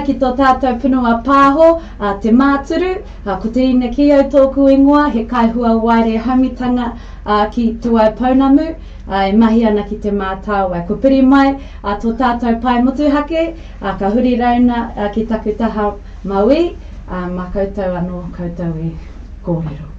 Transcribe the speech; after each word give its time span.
Mai 0.00 0.06
ki 0.06 0.14
tō 0.20 0.28
tātou 0.36 0.78
punua 0.80 1.10
pāho, 1.24 1.64
a 2.00 2.10
te 2.20 2.30
māturu, 2.32 2.92
a 3.26 3.34
ko 3.40 3.50
te 3.52 3.66
ina 3.70 3.90
ki 3.92 4.06
au 4.16 4.22
tōku 4.32 4.68
ingoa, 4.74 5.02
he 5.12 5.24
kaihua 5.32 5.74
waire 5.82 6.14
haumitanga 6.26 6.86
a, 7.26 7.50
ki 7.52 7.64
tuai 7.82 8.06
paunamu, 8.20 8.68
a, 9.08 9.26
e 9.28 9.34
mahi 9.42 9.66
ana 9.70 9.84
ki 9.90 9.98
te 10.06 10.12
mātāua. 10.20 10.86
Ko 10.88 10.96
piri 11.02 11.20
mai 11.20 11.50
a 11.84 11.98
tō 12.00 12.14
tātou 12.22 12.56
pai 12.62 12.78
motuhake, 12.86 13.44
a 13.82 13.94
ka 14.00 14.10
huri 14.16 14.38
rauna 14.40 14.80
a, 14.96 15.10
ki 15.12 15.26
taku 15.26 15.52
taha 15.60 15.90
maui, 16.24 16.62
a, 17.10 17.26
mā 17.36 17.50
koutou 17.52 18.00
anō 18.00 18.22
koutou 18.38 18.80
i 18.80 18.94
kōrero. 19.44 19.92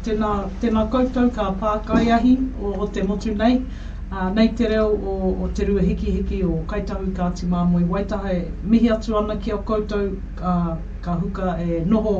Tēnā, 0.00 0.32
tēnā 0.64 0.88
koutou 0.96 1.28
ka 1.36 1.52
pākaiahi 1.60 2.38
o, 2.56 2.72
o 2.72 2.88
te 2.88 3.04
motu 3.04 3.36
nei. 3.36 3.60
Uh, 4.10 4.26
nei 4.34 4.48
te 4.58 4.66
reo 4.66 4.88
o, 4.90 5.12
o 5.44 5.48
te 5.54 5.64
rua 5.64 5.82
hiki 5.86 6.10
hiki 6.10 6.42
o 6.42 6.64
kaitahu 6.66 7.12
ka 7.14 7.28
ati 7.30 7.46
māmoi 7.46 7.84
waitaha 7.88 8.32
e 8.34 8.40
mihi 8.64 8.88
atu 8.90 9.18
ana 9.18 9.36
ki 9.36 9.52
o 9.54 9.58
koutou 9.58 10.08
uh, 10.42 10.72
ka 11.00 11.12
huka 11.20 11.52
e 11.62 11.84
noho 11.86 12.14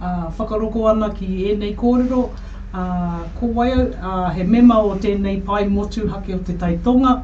uh, 0.00 0.26
whakaroko 0.38 0.82
ana 0.90 1.08
ki 1.14 1.28
ēnei 1.52 1.72
kōrero. 1.80 2.26
Uh, 2.74 3.22
ko 3.38 3.48
waio 3.56 3.86
uh, 3.94 4.28
he 4.36 4.44
mema 4.44 4.76
o 4.82 4.96
tēnei 5.00 5.40
pai 5.46 5.64
motu 5.68 6.08
hake 6.08 6.34
o 6.34 6.38
te 6.44 6.58
taitonga. 6.60 7.14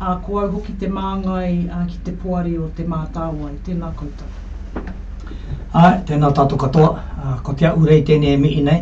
Uh, 0.00 0.14
ko 0.24 0.38
au 0.40 0.48
hoki 0.54 0.78
te 0.80 0.88
māngai 0.88 1.68
uh, 1.68 1.84
ki 1.90 2.00
te 2.04 2.16
puari 2.22 2.56
o 2.56 2.70
te 2.76 2.88
mātāwai. 2.88 3.52
Tēnā 3.66 3.92
koutou. 4.00 4.86
Ai, 5.74 6.00
tēnā 6.08 6.32
tātou 6.32 6.56
katoa, 6.64 6.94
uh, 6.96 7.36
ko 7.44 7.52
te 7.52 7.68
aurei 7.68 8.00
tēnei 8.08 8.38
e 8.38 8.40
mihi 8.40 8.64
nei. 8.64 8.80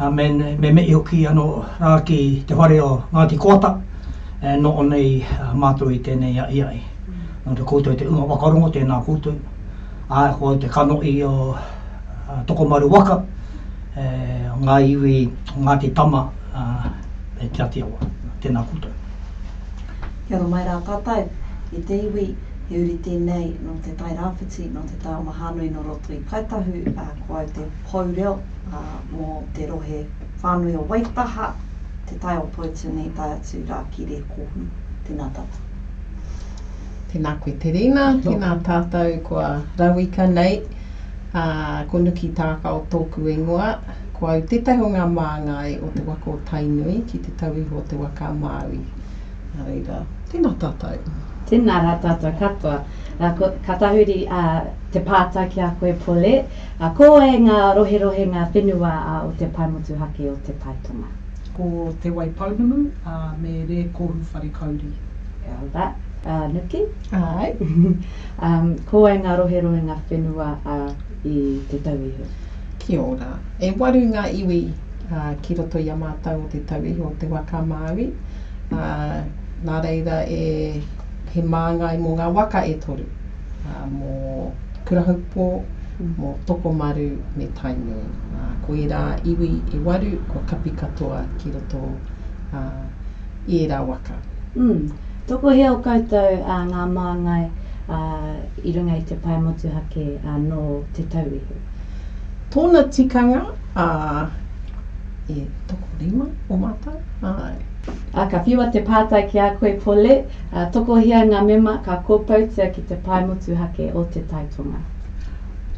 Uh, 0.00 0.10
me, 0.10 0.28
me 0.58 0.72
me 0.72 0.82
i 0.88 0.92
hoki 0.92 1.22
ano 1.30 1.64
rā 1.78 1.94
ki 2.08 2.20
te 2.48 2.58
whare 2.58 2.82
o 2.82 2.90
Ngāti 3.12 3.38
Kōta, 3.38 3.76
e 4.42 4.56
no 4.58 4.72
o 4.74 4.82
nei 4.82 5.22
uh, 5.22 5.52
mātou 5.54 5.92
i 5.94 6.00
tēnei 6.02 6.40
a 6.42 6.48
iai. 6.50 6.80
No 7.44 7.54
te 7.54 7.62
koutou 7.66 7.94
te 7.98 8.06
unga 8.08 8.26
wakarongo, 8.32 8.70
tēnā 8.74 8.98
koutou. 9.06 9.38
A 10.10 10.28
ko 10.38 10.56
te 10.58 10.68
kano 10.68 10.98
i 11.02 11.14
o 11.22 11.32
uh, 11.54 12.40
toko 12.46 12.66
maru 12.68 12.90
waka, 12.90 13.20
e, 13.96 14.04
ngā 14.62 14.78
iwi, 14.92 15.16
ngā 15.62 15.76
te 15.80 15.90
tama, 15.94 16.24
uh, 16.52 16.88
e 17.40 17.48
te 17.48 17.62
ati 17.62 17.82
awa. 17.86 18.10
Tēnā 18.42 18.64
koutou. 18.70 18.90
Kia 20.26 20.38
ora 20.40 20.48
mai 20.50 20.64
rā 20.66 20.78
tātou, 20.86 21.28
i 21.72 21.82
te 21.86 21.98
iwi, 22.08 22.28
he 22.68 22.82
uri 22.82 22.98
tēnei 23.04 23.48
no 23.62 23.78
te 23.84 23.94
tai 23.98 24.14
rāwhiti, 24.18 24.68
no 24.74 24.82
te 24.90 24.98
tai 25.02 25.18
mahanui 25.22 25.70
no 25.70 25.86
roto 25.86 26.14
i 26.14 26.22
kaitahu, 26.30 26.82
a 26.98 27.06
ko 27.26 27.38
au 27.40 27.50
te 27.54 27.66
paureo, 27.90 28.38
a, 28.72 28.82
mō 29.14 29.42
te 29.54 29.70
rohe 29.70 30.06
whānui 30.42 30.74
o 30.78 30.86
Waitaha, 30.90 31.52
te 32.12 32.18
tai 32.18 32.36
o 32.36 32.46
Poituni, 32.54 33.10
tai 33.16 33.32
atu 33.32 33.62
rā 33.68 33.80
ki 33.92 34.06
re 34.10 34.18
kohunu. 34.28 34.68
Tēnā 35.06 35.28
tātou. 35.36 35.62
Tēnā 37.12 37.32
koe 37.40 37.54
te 37.62 37.72
rina, 37.72 38.06
tēnā 38.24 38.52
tātou 38.66 39.16
kua 39.26 39.48
rauika 39.80 40.26
nei, 40.28 40.60
uh, 41.32 41.82
ko 41.88 42.02
nuki 42.04 42.32
tāka 42.36 42.74
o 42.76 42.82
tōku 42.92 43.24
ingoa, 43.32 43.74
ko 44.18 44.28
au 44.34 44.42
te 44.48 44.60
ngā 44.60 45.06
māngai 45.16 45.78
o 45.82 45.90
te 45.96 46.04
waka 46.06 46.30
o 46.30 46.38
Tainui 46.50 47.02
ki 47.08 47.18
te 47.24 47.32
tauiho 47.40 47.80
o 47.80 47.84
te 47.88 47.96
waka 47.96 48.30
Māui. 48.42 48.82
Nā 49.56 49.68
reira, 49.68 50.02
tēnā 50.32 50.52
tātou. 50.60 51.00
Tēnā 51.48 51.80
rā 51.86 51.96
tātou 52.04 52.36
katoa. 52.38 52.82
Uh, 53.18 53.32
ko, 53.38 53.50
ka 53.64 53.78
tahuri 53.80 54.22
uh, 54.26 54.60
te 54.92 55.00
pātai 55.00 55.48
ki 55.48 55.64
a 55.64 55.72
koe 55.80 55.96
pole. 56.04 56.36
Uh, 56.78 56.92
ko 56.96 57.16
e 57.24 57.34
ngā 57.48 57.58
rohe 57.80 58.04
rohe 58.04 58.28
ngā 58.28 58.46
whenua 58.52 58.94
uh, 59.00 59.18
o 59.26 59.34
te 59.40 59.48
paimotu 59.56 59.98
hake 60.00 60.30
o 60.30 60.36
te 60.46 60.56
taitonga. 60.64 61.21
Ko 61.56 61.92
te 62.00 62.10
wai 62.10 62.28
paunamu, 62.28 62.90
uh, 63.04 63.32
me 63.38 63.64
re 63.68 63.84
kohu 63.92 64.24
whare 64.32 64.48
kauri. 64.58 64.92
Kia 65.42 65.56
ora. 65.64 65.94
Uh, 66.24 66.46
Nuki? 66.48 66.86
Ai. 67.12 67.50
um, 68.46 68.78
ko 68.86 69.06
e 69.08 69.18
ngā 69.18 69.36
rohe 69.40 69.60
rohe 69.60 69.82
ngā 69.82 69.98
whenua 70.08 70.48
uh, 70.64 70.88
i 71.24 71.60
te 71.68 71.82
tauiho. 71.84 72.28
Kia 72.78 73.02
ora. 73.02 73.36
E 73.60 73.72
waru 73.78 74.00
ngā 74.14 74.24
iwi 74.40 74.62
uh, 75.10 75.34
ki 75.42 75.58
roto 75.60 75.82
i 75.82 75.90
a 75.90 75.96
mātou 75.98 76.44
o 76.44 76.48
te 76.52 76.62
tauiho 76.68 77.10
o 77.10 77.14
te 77.20 77.28
waka 77.28 77.60
Māui. 77.66 78.08
Uh, 78.72 79.20
nā 79.66 79.82
reira 79.84 80.22
e 80.24 80.80
he 81.34 81.42
māngai 81.42 81.98
mō 82.00 82.16
ngā 82.20 82.32
waka 82.38 82.64
e 82.66 82.78
toru. 82.80 83.04
Uh, 83.66 83.84
mō 83.90 84.16
kurahaupo, 84.88 85.48
mō 86.00 86.34
toko 86.46 86.72
maru 86.72 87.08
me 87.36 87.46
tainui. 87.58 88.04
Uh, 88.34 88.52
ko 88.66 88.74
i 88.74 88.86
rā 88.88 89.02
iwi 89.28 89.50
e 89.74 89.80
waru, 89.86 90.12
ko 90.28 90.42
kapi 90.50 90.70
katoa 90.70 91.22
ki 91.38 91.52
roto 91.52 91.82
uh, 92.52 92.84
i 93.46 93.64
e 93.64 93.68
rā 93.68 93.80
waka. 93.86 94.16
Mm. 94.56 94.90
Toko 95.26 95.50
hea 95.50 95.72
o 95.72 95.80
koutou 95.82 96.38
uh, 96.42 96.62
ngā 96.68 96.86
māngai 96.92 97.44
uh, 97.88 98.38
i 98.64 98.72
runga 98.76 98.96
i 98.98 99.02
te 99.08 99.16
pai 99.16 99.38
motu 99.40 99.68
hake 99.72 100.06
uh, 100.24 100.38
no 100.38 100.82
te 100.96 101.04
tauiho. 101.14 101.58
Tōna 102.52 102.86
tikanga 102.92 103.44
uh, 103.76 104.24
e 105.28 105.46
toko 105.68 106.00
rima 106.00 106.26
o 106.48 106.58
mātou. 106.64 106.98
Ai. 107.22 107.54
A 108.14 108.26
ka 108.30 108.42
whiwa 108.46 108.68
te 108.72 108.82
pātai 108.86 109.24
ki 109.30 109.38
a 109.42 109.52
koe 109.58 109.74
pole, 109.84 110.22
uh, 110.52 110.66
toko 110.74 110.98
hea 111.02 111.24
ngā 111.26 111.44
mema 111.46 111.78
ka 111.86 112.02
kōpautia 112.08 112.70
ki 112.74 112.88
te 112.88 112.98
pai 113.06 113.24
motu 113.26 113.56
hake 113.58 113.90
o 113.94 114.04
te 114.04 114.22
taitonga. 114.30 114.82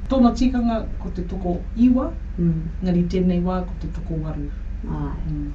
Tōna 0.09 0.31
tikanga 0.37 0.83
ko 1.01 1.09
te 1.11 1.23
toko 1.23 1.61
iwa, 1.77 2.11
Mm. 2.39 2.63
ngari 2.83 3.03
tēnei 3.09 3.41
wā 3.43 3.61
ko 3.65 3.73
te 3.81 3.89
toko 3.89 4.15
waru. 4.25 4.51
Ai. 4.91 5.15
Mm. 5.31 5.53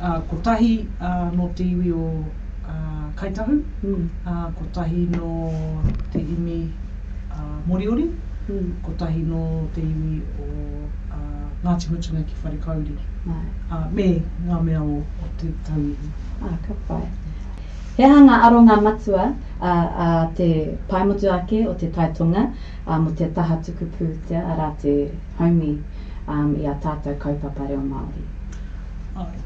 Uh, 0.00 0.20
ko 0.30 0.36
tahi 0.42 0.86
uh, 1.00 1.28
no 1.36 1.48
te 1.54 1.64
iwi 1.64 1.92
o 1.92 2.24
uh, 2.64 3.10
Kaitahu, 3.16 3.58
Mm. 3.84 4.08
uh, 4.26 4.46
ko 4.56 4.64
tahi 4.72 5.06
no 5.16 5.82
te 6.12 6.18
imi 6.20 6.70
uh, 7.32 7.58
Moriori, 7.66 8.06
Mm. 8.48 8.70
ko 8.82 8.92
tahi 8.96 9.22
no 9.22 9.68
te 9.74 9.80
iwi 9.82 10.22
o 10.38 10.46
uh, 11.10 11.48
Ngāti 11.64 11.90
Mutunga 11.90 12.22
ki 12.24 12.34
Wharekauri. 12.42 12.96
Ai. 13.28 13.44
Uh, 13.70 13.86
me 13.92 14.22
ngā 14.46 14.62
mea 14.64 14.80
o, 14.82 14.96
o 15.02 15.28
te 15.36 15.52
tauihi. 15.66 16.08
Ah, 16.42 16.56
ka 16.66 16.72
pai. 16.88 17.02
He 18.00 18.06
hanga 18.06 18.32
aronga 18.32 18.80
matua 18.80 19.36
a, 19.60 19.70
a 20.04 20.30
te 20.34 20.74
paimotu 20.88 21.28
ake 21.30 21.66
o 21.68 21.74
te 21.74 21.88
taitonga 21.88 22.50
a, 22.86 22.98
mo 22.98 23.10
te 23.10 23.28
taha 23.28 23.58
tuku 23.60 23.88
pūtea 23.96 24.40
a 24.40 24.56
rā 24.56 24.68
te 24.80 24.94
haumi 25.38 25.74
um, 26.26 26.54
i 26.56 26.64
a 26.64 26.72
tātou 26.80 27.18
kaupapa 27.20 27.68
reo 27.68 27.82
Māori. 27.90 28.24
Ai. 29.20 29.36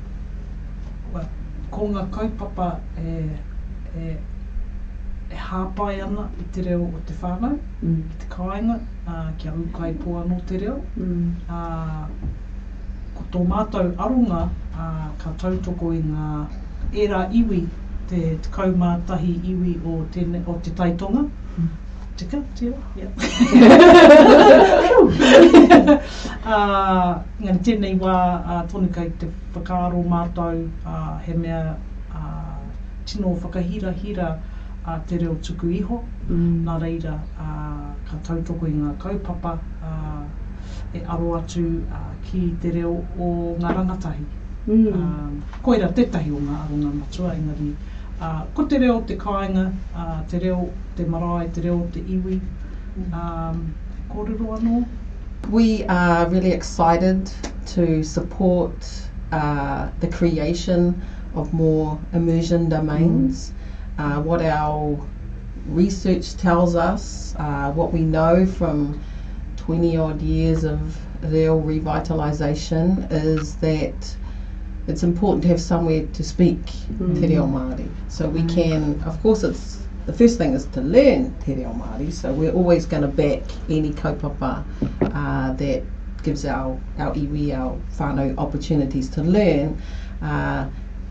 Well, 1.16 1.26
ko 1.75 1.91
ngā 1.97 2.06
kaupapa 2.14 2.70
e, 2.94 3.26
e, 3.98 4.14
e 5.34 5.43
hāpai 5.50 5.98
ana 6.06 6.31
i 6.38 6.48
te 6.54 6.62
reo 6.70 6.87
o 6.87 7.04
te 7.10 7.19
whānau, 7.25 7.59
Mm. 7.82 8.00
i 8.06 8.22
te 8.22 8.32
kāinga, 8.38 8.81
uh, 9.09 9.28
kia 9.37 9.50
ukai 9.66 9.94
pō 9.98 10.20
anō 10.22 10.43
te 10.47 10.62
reo. 10.62 10.81
Mm. 10.94 11.31
Uh, 11.50 12.06
ko 13.19 13.31
tō 13.34 13.48
mātou 13.50 13.97
aronga 13.98 14.44
uh, 14.47 15.09
ka 15.19 15.34
tautoko 15.43 15.91
i 15.91 16.04
ngā 16.06 16.44
era 17.03 17.26
iwi, 17.32 17.66
te, 18.10 18.20
te 18.42 18.48
kaumātahi 18.54 19.41
iwi 19.54 19.78
o, 19.84 20.03
tēne, 20.15 20.44
o 20.47 20.60
te 20.62 20.70
taitonga. 20.82 21.25
Tika, 22.15 22.38
tira, 22.54 22.78
yeah. 22.94 23.10
uh, 26.47 27.19
ngani 27.41 27.59
tēnei 27.66 27.97
wā 27.98 28.14
uh, 28.38 28.62
tonu 28.70 28.87
kai 28.94 29.09
te 29.19 29.26
whakaaro 29.54 30.03
mātou 30.12 30.60
uh, 30.87 31.19
he 31.26 31.34
mea 31.34 31.75
uh, 32.14 32.54
tino 33.04 33.34
whakahira 33.43 33.91
hira 34.03 34.28
uh, 34.87 34.98
te 35.09 35.19
reo 35.19 35.34
tuku 35.43 35.66
iho. 35.81 35.97
Mm. 36.28 36.62
Nā 36.69 36.75
reira, 36.82 37.14
uh, 37.34 37.90
ka 38.06 38.14
tautoko 38.29 38.64
i 38.70 38.75
ngā 38.76 38.90
kaupapa 39.02 39.52
uh, 39.90 40.23
e 40.94 41.02
aro 41.17 41.29
atu 41.40 41.64
uh, 41.82 42.12
ki 42.29 42.40
te 42.62 42.69
reo 42.79 42.94
o 43.19 43.32
ngā 43.58 43.75
rangatahi. 43.81 44.25
Mm. 44.69 44.87
Um, 44.94 45.43
koera 45.67 45.88
tētahi 45.93 46.31
o 46.31 46.38
ngā 46.46 46.55
aronga 46.62 46.90
matua, 47.00 47.34
engari, 47.34 47.75
uh, 48.20 48.44
ko 48.55 48.66
te 48.66 48.78
reo 48.78 49.00
te 49.02 49.16
kāinga, 49.16 49.72
uh, 49.94 50.20
te 50.28 50.38
reo 50.38 50.69
te 50.96 51.05
marae, 51.05 51.49
te 51.52 51.62
reo 51.62 51.81
te 51.93 52.00
iwi, 52.00 52.40
um, 53.12 53.75
kōrero 54.12 54.58
anō. 54.58 54.84
We 55.50 55.84
are 55.87 56.26
really 56.28 56.52
excited 56.52 57.31
to 57.66 58.02
support 58.02 59.08
uh, 59.32 59.88
the 60.00 60.08
creation 60.08 61.02
of 61.34 61.52
more 61.52 61.99
immersion 62.12 62.69
domains. 62.69 63.52
Uh, 63.99 64.20
what 64.22 64.40
our 64.43 64.99
research 65.67 66.37
tells 66.37 66.75
us, 66.75 67.34
uh, 67.38 67.72
what 67.72 67.93
we 67.93 68.00
know 68.00 68.46
from 68.46 69.00
20 69.56 69.96
odd 69.96 70.22
years 70.22 70.64
of 70.64 70.99
real 71.25 71.60
revitalisation, 71.60 73.10
is 73.10 73.56
that 73.56 74.17
it's 74.86 75.02
important 75.02 75.42
to 75.42 75.48
have 75.48 75.60
somewhere 75.60 76.06
to 76.12 76.22
speak 76.22 76.58
Mm. 77.00 77.20
Te 77.20 77.26
Reo 77.28 77.46
Māori. 77.46 77.88
So 78.08 78.28
we 78.28 78.42
can, 78.44 79.00
of 79.06 79.20
course, 79.22 79.42
it's 79.44 79.78
the 80.06 80.12
first 80.12 80.36
thing 80.38 80.52
is 80.52 80.66
to 80.66 80.81
learn 80.82 81.34
Te 81.44 81.54
Reo 81.54 81.72
Māori. 81.72 82.12
So 82.12 82.32
we're 82.32 82.52
always 82.52 82.84
going 82.86 83.02
to 83.02 83.08
back 83.08 83.42
any 83.70 83.92
kaupapa 83.92 84.62
uh, 85.14 85.52
that 85.54 85.82
gives 86.22 86.44
our, 86.44 86.78
our 86.98 87.12
iwi, 87.14 87.54
our 87.56 87.76
whānau 87.98 88.34
opportunities 88.38 89.08
to 89.10 89.22
learn. 89.22 89.76
Uh, 90.22 90.69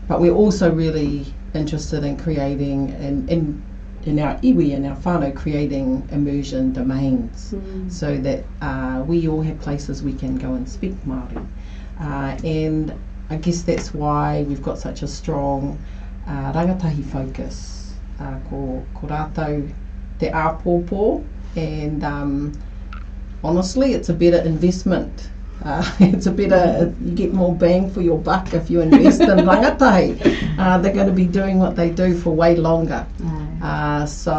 but 0.08 0.20
we're 0.20 0.34
also 0.34 0.72
really 0.72 1.26
interested 1.54 2.04
in 2.04 2.16
creating 2.16 2.90
and, 3.00 3.28
and 3.30 3.62
in 4.04 4.18
our 4.18 4.34
iwi 4.36 4.74
and 4.74 4.86
our 4.86 4.96
whānau 4.96 5.34
creating 5.34 6.06
immersion 6.12 6.72
domains 6.72 7.52
Mm. 7.54 7.90
so 7.90 8.16
that 8.18 8.44
uh, 8.60 9.02
we 9.06 9.26
all 9.28 9.42
have 9.42 9.58
places 9.60 10.02
we 10.02 10.12
can 10.12 10.36
go 10.36 10.54
and 10.54 10.68
speak 10.68 10.94
Māori. 11.06 11.44
Uh, 12.00 12.36
and 12.44 12.92
I 13.30 13.36
guess 13.36 13.62
that's 13.62 13.94
why 13.94 14.44
we've 14.48 14.62
got 14.62 14.78
such 14.78 15.02
a 15.02 15.08
strong 15.08 15.78
uh, 16.26 16.52
rangatahi 16.52 17.04
focus. 17.04 17.94
Uh, 18.20 18.38
ko, 18.48 18.84
ko 18.94 19.06
rātou 19.06 19.68
te 20.18 20.30
āpōpō 20.30 21.24
and 21.56 22.04
um, 22.04 22.52
honestly 23.42 23.92
it's 23.92 24.08
a 24.08 24.14
better 24.14 24.40
investment. 24.42 25.30
Uh, 25.64 25.82
it's 26.00 26.26
a 26.26 26.30
better, 26.30 26.94
you 27.02 27.12
get 27.12 27.32
more 27.32 27.54
bang 27.54 27.90
for 27.90 28.02
your 28.02 28.18
buck 28.18 28.52
if 28.52 28.70
you 28.70 28.80
invest 28.80 29.20
in 29.20 29.28
rangatahi. 29.50 30.58
Uh, 30.58 30.78
they're 30.78 30.92
going 30.92 31.06
to 31.06 31.12
be 31.12 31.26
doing 31.26 31.58
what 31.58 31.74
they 31.74 31.90
do 31.90 32.16
for 32.16 32.34
way 32.34 32.56
longer. 32.56 33.06
Uh, 33.62 34.04
so, 34.04 34.34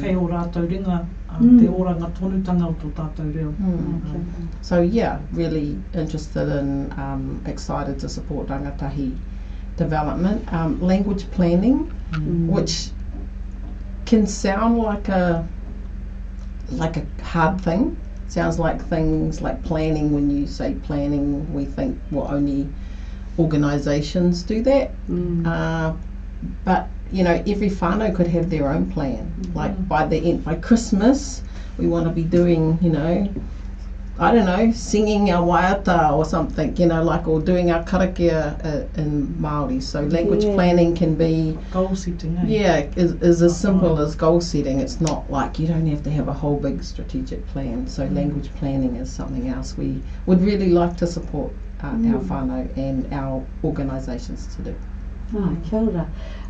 Kei 0.00 0.14
o 0.16 0.24
rātou 0.26 0.64
ringa, 0.64 1.06
Mm. 1.40 1.58
te 1.60 1.66
oranga 1.68 2.08
tonutanga 2.18 2.66
o 2.66 2.74
tō 2.82 2.90
tātou 2.92 3.34
reo. 3.34 3.54
mm. 3.60 4.48
So 4.60 4.80
yeah, 4.80 5.18
really 5.32 5.78
interested 5.94 6.48
and 6.48 6.92
um, 6.98 7.40
excited 7.46 7.98
to 8.00 8.08
support 8.08 8.48
rangatahi 8.48 9.16
development. 9.76 10.52
Um, 10.52 10.80
language 10.80 11.30
planning, 11.30 11.90
Mm. 12.12 12.46
which 12.48 12.90
can 14.04 14.26
sound 14.26 14.78
like 14.78 15.08
a 15.08 15.46
like 16.70 16.96
a 16.98 17.04
hard 17.22 17.60
thing. 17.60 17.96
Sounds 18.28 18.58
like 18.58 18.82
things 18.88 19.40
like 19.40 19.62
planning. 19.62 20.12
When 20.12 20.30
you 20.30 20.46
say 20.46 20.74
planning, 20.74 21.52
we 21.54 21.64
think 21.64 21.98
well 22.10 22.28
only 22.30 22.68
organisations 23.38 24.42
do 24.42 24.62
that. 24.62 24.90
Mm. 25.08 25.46
Uh, 25.46 25.94
but 26.64 26.88
you 27.12 27.22
know, 27.22 27.42
every 27.46 27.68
whānau 27.70 28.14
could 28.14 28.26
have 28.28 28.48
their 28.50 28.70
own 28.70 28.90
plan. 28.90 29.30
Like 29.54 29.86
by 29.88 30.06
the 30.06 30.16
end, 30.16 30.44
by 30.44 30.54
Christmas, 30.56 31.42
we 31.76 31.86
want 31.86 32.06
to 32.06 32.12
be 32.12 32.22
doing, 32.24 32.78
you 32.80 32.90
know, 32.90 33.28
I 34.18 34.32
don't 34.32 34.44
know, 34.46 34.70
singing 34.72 35.30
our 35.30 35.44
waiata 35.46 36.12
or 36.12 36.24
something, 36.24 36.76
you 36.76 36.86
know, 36.86 37.02
like 37.02 37.26
or 37.26 37.40
doing 37.40 37.70
our 37.70 37.82
karakia 37.84 38.40
uh, 38.64 39.00
in 39.00 39.34
Maori. 39.40 39.80
So 39.80 40.02
language 40.02 40.44
Yeah. 40.44 40.54
planning 40.54 40.94
can 40.94 41.14
be, 41.14 41.58
Goal 41.70 41.94
setting, 41.96 42.36
eh? 42.38 42.46
yeah, 42.46 42.86
is, 42.96 43.12
is 43.22 43.42
as 43.42 43.58
simple 43.58 43.98
as 43.98 44.14
goal 44.14 44.40
setting. 44.40 44.80
It's 44.80 45.00
not 45.00 45.30
like 45.30 45.58
you 45.58 45.66
don't 45.66 45.86
have 45.86 46.02
to 46.04 46.10
have 46.10 46.28
a 46.28 46.32
whole 46.32 46.56
big 46.56 46.82
strategic 46.82 47.46
plan. 47.48 47.86
So 47.88 48.06
language 48.06 48.50
planning 48.58 48.96
is 48.96 49.10
something 49.10 49.48
else 49.48 49.76
we 49.76 50.02
would 50.26 50.40
really 50.42 50.70
like 50.70 50.96
to 50.98 51.06
support 51.06 51.52
uh, 51.82 51.86
our 51.88 52.20
whānau 52.30 52.68
and 52.76 53.12
our 53.12 53.42
organisations 53.64 54.46
to 54.56 54.62
do. 54.62 54.74
Ah, 55.34 55.50
kia 55.64 55.78
ora. 55.80 56.06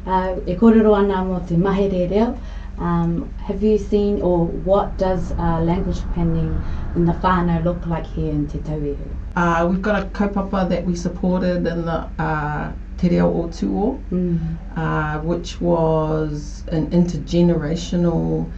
Uh, 0.07 0.35
e 0.47 0.57
kōrero 0.57 0.97
ana 0.97 1.25
mo 1.25 1.41
te 1.47 1.55
mahere 1.57 2.09
reo. 2.11 2.37
Um, 2.79 3.33
have 3.47 3.63
you 3.63 3.79
seen 3.79 4.21
or 4.23 4.47
what 4.47 4.97
does 4.99 5.31
uh, 5.33 5.61
language 5.61 6.01
planning 6.15 6.61
in 6.97 7.05
the 7.05 7.13
whānau 7.13 7.63
look 7.63 7.87
like 7.87 8.07
here 8.07 8.31
in 8.33 8.49
Te 8.49 8.59
Tauihu? 8.59 8.97
Uh, 9.37 9.69
we've 9.71 9.83
got 9.83 10.03
a 10.03 10.07
kaupapa 10.07 10.69
that 10.69 10.85
we 10.85 10.97
supported 10.97 11.65
in 11.67 11.85
the 11.85 12.09
uh, 12.19 12.73
Te 12.99 13.11
Reo 13.11 13.29
o 13.33 13.47
Tuo, 13.49 14.01
Mm. 14.11 14.39
uh, 14.77 15.21
which 15.21 15.61
was 15.61 16.65
an 16.73 16.91
intergenerational 16.91 18.51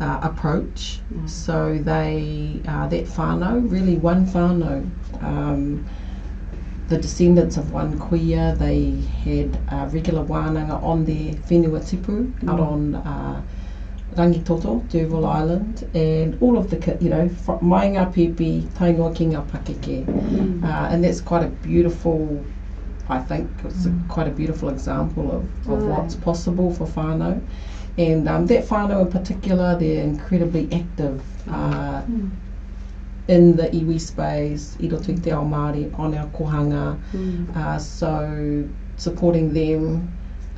uh, 0.00 0.20
approach. 0.22 1.00
Mm. 1.12 1.28
So 1.28 1.78
they, 1.78 2.60
uh, 2.66 2.86
that 2.88 3.04
whānau, 3.04 3.70
really 3.70 3.96
one 3.96 4.24
whānau, 4.26 4.88
um, 5.22 5.84
the 6.90 6.98
descendants 6.98 7.56
of 7.56 7.72
one 7.72 7.98
kuia, 7.98 8.58
they 8.58 8.80
had 9.24 9.56
uh, 9.72 9.88
regular 9.92 10.24
wānanga 10.24 10.76
on 10.82 11.04
their 11.04 11.34
whenua 11.48 11.80
tipu 11.90 12.16
out 12.48 12.58
Mm. 12.60 12.68
on 12.72 12.94
uh, 12.96 13.40
Rangitoto, 14.16 14.72
D'Urville 14.90 15.24
Island, 15.26 15.84
and 15.94 16.36
all 16.42 16.58
of 16.58 16.68
the, 16.70 16.98
you 17.00 17.08
know, 17.10 17.28
fr- 17.28 17.62
mai 17.62 17.88
ngā 17.92 18.06
pipi, 18.12 18.48
tainua 18.78 19.14
ki 19.14 19.26
ngā 19.26 19.42
pakeke. 19.52 20.04
Mm. 20.06 20.64
Uh, 20.64 20.88
and 20.90 21.04
that's 21.04 21.20
quite 21.20 21.44
a 21.44 21.48
beautiful, 21.68 22.44
I 23.08 23.20
think, 23.20 23.48
it's 23.64 23.86
a, 23.86 23.92
quite 24.08 24.26
a 24.26 24.32
beautiful 24.42 24.68
example 24.68 25.30
of, 25.30 25.44
of 25.70 25.82
Right. 25.84 25.98
what's 25.98 26.16
possible 26.16 26.72
for 26.74 26.86
whānau. 26.88 27.40
And 27.98 28.28
um, 28.28 28.46
that 28.46 28.64
whānau 28.68 29.00
in 29.02 29.10
particular, 29.12 29.76
they're 29.78 30.02
incredibly 30.02 30.68
active 30.72 31.22
uh, 31.48 32.02
Mm. 32.10 32.30
In 33.30 33.56
the 33.56 33.68
iwi 33.80 34.00
space, 34.00 34.76
i 34.82 34.88
roto 34.88 35.12
i 35.12 35.18
te 35.24 35.30
ao 35.30 35.44
Māori, 35.44 35.84
on 35.98 36.16
our 36.18 36.26
kohanga. 36.38 36.98
Mm. 37.12 37.56
Uh, 37.56 37.78
so 37.78 38.64
supporting 38.96 39.52
them 39.54 40.08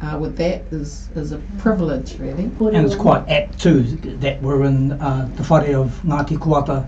uh, 0.03 0.19
with 0.19 0.37
that 0.37 0.63
is, 0.73 1.11
is 1.15 1.33
a 1.33 1.39
privilege, 1.59 2.19
really. 2.19 2.45
And 2.45 2.87
it's 2.87 2.97
quite 2.97 3.29
apt 3.29 3.61
too 3.61 3.83
that 4.21 4.43
we're 4.43 4.65
in 4.65 4.93
uh, 4.93 5.29
the 5.37 5.43
whare 5.43 5.79
of 5.79 6.01
Ngāti 6.03 6.39
Koata 6.39 6.87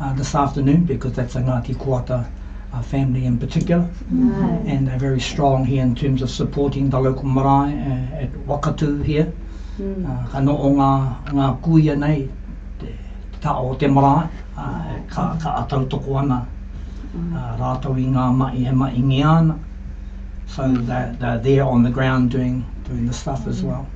uh, 0.00 0.12
this 0.14 0.34
afternoon 0.34 0.84
because 0.84 1.12
that's 1.12 1.34
a 1.34 1.40
Ngāti 1.40 1.74
Koata 1.74 2.26
uh, 2.72 2.82
family 2.82 3.26
in 3.26 3.38
particular. 3.38 3.88
Ai. 4.12 4.62
And 4.66 4.88
they're 4.88 4.98
very 4.98 5.20
strong 5.20 5.64
here 5.64 5.82
in 5.82 5.94
terms 5.94 6.22
of 6.22 6.30
supporting 6.30 6.90
the 6.90 7.00
local 7.00 7.24
marae 7.24 7.74
uh, 7.74 8.22
at 8.22 8.32
Wakatu 8.46 9.04
here. 9.04 9.32
Mm. 9.78 10.06
Uh, 10.06 10.30
ka 10.30 10.40
no 10.40 10.56
o 10.56 10.70
ngā, 10.70 10.92
ngā 11.34 11.60
kuia 11.60 11.98
nei, 11.98 12.28
ta 13.44 13.58
o 13.60 13.74
te 13.74 13.86
marae, 13.86 14.28
uh, 14.56 14.96
ka, 15.12 15.36
ka 15.42 15.50
atau 15.62 15.84
toko 15.94 16.16
ana 16.16 16.40
uh, 17.14 17.50
rātou 17.60 18.00
i 18.00 18.06
ngā 18.08 18.24
mai 18.40 18.52
he 18.56 18.72
mai 18.72 18.94
ngi 18.96 19.22
ana. 19.22 19.58
So 20.46 20.68
they're, 20.72 21.14
they're 21.20 21.38
there 21.38 21.64
on 21.64 21.82
the 21.82 21.90
ground 21.90 22.30
doing, 22.30 22.64
doing 22.88 23.06
the 23.06 23.12
stuff 23.12 23.46
as 23.46 23.62
well. 23.62 23.86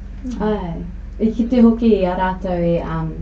Ai. 0.40 0.84
I 1.20 1.30
ki 1.34 1.48
te 1.48 1.62
hoki 1.64 1.92
a 2.04 2.16
rātou 2.18 2.66
e 2.72 2.78
um, 2.82 3.14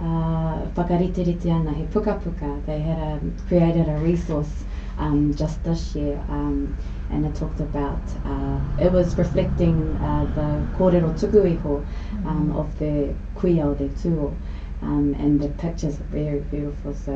uh, 0.00 0.56
whakariteriti 0.78 1.52
ana 1.52 1.74
he 1.74 1.84
puka 1.92 2.14
puka. 2.24 2.50
They 2.66 2.80
had 2.80 2.98
a, 2.98 3.20
created 3.48 3.88
a 3.88 3.98
resource 3.98 4.64
um, 4.98 5.34
just 5.34 5.62
this 5.64 5.94
year 5.94 6.18
um, 6.28 6.76
and 7.10 7.26
it 7.26 7.34
talked 7.34 7.60
about, 7.60 8.00
uh, 8.24 8.58
it 8.80 8.92
was 8.92 9.16
reflecting 9.16 9.96
uh, 9.96 10.24
the 10.34 10.48
kōrero 10.78 11.12
tuku 11.20 11.44
iho 11.54 11.84
um, 12.26 12.54
of 12.56 12.78
the 12.78 13.14
kuia 13.36 13.64
o 13.64 13.74
te 13.74 13.88
tūo 14.02 14.32
Um, 14.82 15.14
and 15.18 15.40
the 15.40 15.48
pictures 15.48 15.98
are 16.00 16.04
very 16.04 16.40
beautiful. 16.40 16.94
So 16.94 17.12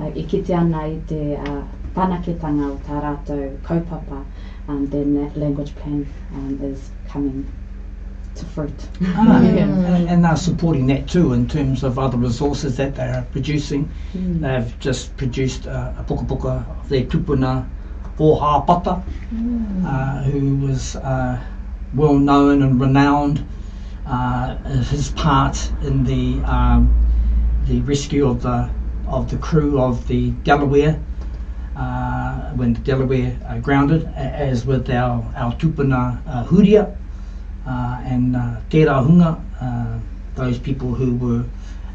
uh, 0.00 0.04
i 0.04 0.22
kite 0.22 0.50
ana 0.50 0.82
i 0.88 1.00
te 1.06 1.36
uh, 1.36 1.62
whanaketanga 1.94 2.66
o 2.72 2.76
tā 2.88 3.00
rātou 3.04 3.56
kaupapa, 3.62 4.24
um, 4.68 4.86
then 4.90 5.14
that 5.14 5.36
language 5.36 5.74
plan 5.76 6.06
um, 6.34 6.58
is 6.62 6.90
coming 7.08 7.46
to 8.34 8.44
fruit. 8.44 8.88
Ah, 9.02 9.40
Yeah. 9.40 9.64
and, 9.94 10.08
and 10.08 10.24
they're 10.24 10.36
supporting 10.36 10.86
that 10.88 11.08
too 11.08 11.32
in 11.32 11.48
terms 11.48 11.82
of 11.82 11.98
other 11.98 12.18
resources 12.18 12.76
that 12.76 12.94
they're 12.94 13.26
producing. 13.32 13.90
Mm. 14.14 14.40
They've 14.40 14.78
just 14.78 15.16
produced 15.16 15.66
uh, 15.66 15.92
a 15.98 16.04
puka 16.06 16.24
puka 16.24 16.64
of 16.80 16.88
their 16.88 17.04
tupuna 17.04 17.66
o 18.20 18.36
Hāpata, 18.36 19.02
uh, 19.86 20.22
who 20.24 20.56
was 20.56 20.96
uh, 20.96 21.38
well 21.94 22.14
known 22.18 22.62
and 22.62 22.80
renowned 22.80 23.46
uh, 24.06 24.56
as 24.64 24.90
his 24.90 25.10
part 25.10 25.70
in 25.82 26.04
the 26.04 26.40
um, 26.44 27.07
the 27.68 27.80
rescue 27.82 28.26
of 28.26 28.42
the 28.42 28.68
of 29.06 29.30
the 29.30 29.36
crew 29.36 29.80
of 29.80 30.06
the 30.08 30.30
Delaware 30.44 30.98
uh, 31.76 32.50
when 32.52 32.72
the 32.72 32.80
Delaware 32.80 33.38
uh, 33.46 33.58
grounded, 33.58 34.04
as 34.16 34.66
with 34.66 34.90
our 34.90 35.24
our 35.36 35.54
tupuna 35.56 36.20
uh, 36.26 36.44
Huria 36.44 36.96
uh, 37.66 38.00
and 38.04 38.34
uh, 38.36 38.56
Te 38.70 38.84
Rahunga, 38.84 39.40
uh, 39.60 39.98
those 40.34 40.58
people 40.58 40.94
who 40.94 41.14
were 41.16 41.44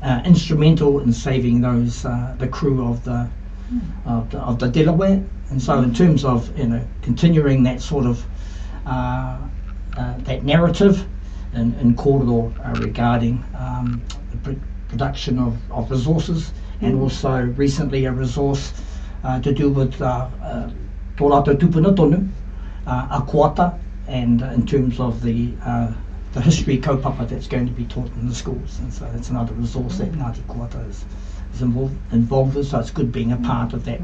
uh, 0.03 0.21
instrumental 0.25 0.99
in 0.99 1.11
saving 1.11 1.61
those 1.61 2.05
uh, 2.05 2.35
the 2.37 2.47
crew 2.47 2.85
of 2.85 3.03
the, 3.03 3.27
of 4.05 4.29
the 4.31 4.39
of 4.39 4.59
the 4.59 4.67
Delaware. 4.67 5.23
And 5.49 5.61
so, 5.61 5.81
in 5.81 5.93
terms 5.93 6.23
of 6.23 6.57
you 6.57 6.67
know 6.67 6.87
continuing 7.01 7.63
that 7.63 7.81
sort 7.81 8.05
of 8.05 8.23
that 8.85 10.43
narrative 10.43 11.05
in, 11.53 11.73
in 11.75 11.97
uh, 11.97 12.73
regarding 12.79 13.43
um, 13.57 14.01
production 14.93 15.39
of, 15.39 15.57
of 15.71 15.91
resources, 15.91 16.53
and 16.81 16.99
also 17.01 17.41
recently 17.65 18.05
a 18.05 18.11
resource 18.11 18.73
uh, 19.23 19.39
to 19.41 19.53
do 19.53 19.69
with 19.69 20.01
uh, 20.01 20.27
uh, 20.41 20.69
tō 21.17 21.29
rātou 21.33 21.57
tupuna 21.57 22.29
uh, 22.85 23.07
a 23.17 23.21
kuata, 23.21 23.79
and 24.07 24.43
uh, 24.43 24.47
in 24.47 24.65
terms 24.65 24.99
of 24.99 25.21
the 25.21 25.53
uh, 25.65 25.91
the 26.33 26.41
history 26.41 26.77
kaupapa 26.79 27.27
that's 27.29 27.47
going 27.47 27.67
to 27.67 27.71
be 27.71 27.85
taught 27.85 28.11
in 28.15 28.27
the 28.27 28.35
schools. 28.35 28.79
And 28.79 28.91
so 28.91 29.09
that's 29.13 29.29
another 29.29 29.53
resource 29.53 29.99
that 29.99 30.11
Ngāti 30.11 30.41
Koata 30.47 30.89
is, 30.89 31.05
is 31.53 31.61
involved, 31.61 31.95
involved 32.11 32.55
with. 32.55 32.67
So 32.67 32.79
it's 32.79 32.89
good 32.89 33.11
being 33.11 33.31
a 33.31 33.37
part 33.37 33.73
of 33.73 33.85
that 33.85 34.01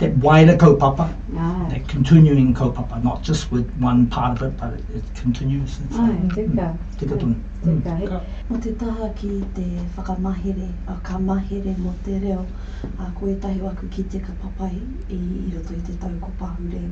that 0.00 0.16
wider 0.18 0.56
kaupapa, 0.56 1.06
Ai, 1.36 1.68
that 1.68 1.86
continuing 1.88 2.52
kaupapa, 2.54 3.02
not 3.04 3.22
just 3.22 3.52
with 3.52 3.68
one 3.80 4.06
part 4.06 4.40
of 4.40 4.48
it, 4.48 4.56
but 4.60 4.72
it, 4.74 4.84
it 4.96 5.14
continues. 5.14 5.78
Ai, 5.98 6.16
tika. 6.34 6.76
tika 6.98 7.14
tonu. 7.16 7.34
Tika, 7.64 7.96
he. 7.96 8.06
Ka- 8.06 8.20
Mo 8.48 8.58
te 8.58 8.72
taha 8.72 9.08
ki 9.14 9.44
te 9.54 9.64
whakamahere, 9.96 10.68
a 10.88 10.94
ka 11.02 11.18
mahere 11.18 11.76
mo 11.78 11.94
te 12.04 12.18
reo, 12.18 12.44
a 12.98 13.10
koe 13.20 13.34
tahi 13.34 13.60
waku 13.60 13.88
ki 13.90 14.02
te 14.04 14.18
ka 14.18 14.32
papai 14.42 14.72
i, 15.10 15.14
i 15.16 15.52
roto 15.54 15.74
i 15.74 15.80
te 15.80 15.92
tau 15.94 16.10
ko 16.20 16.32
pahure. 16.40 16.82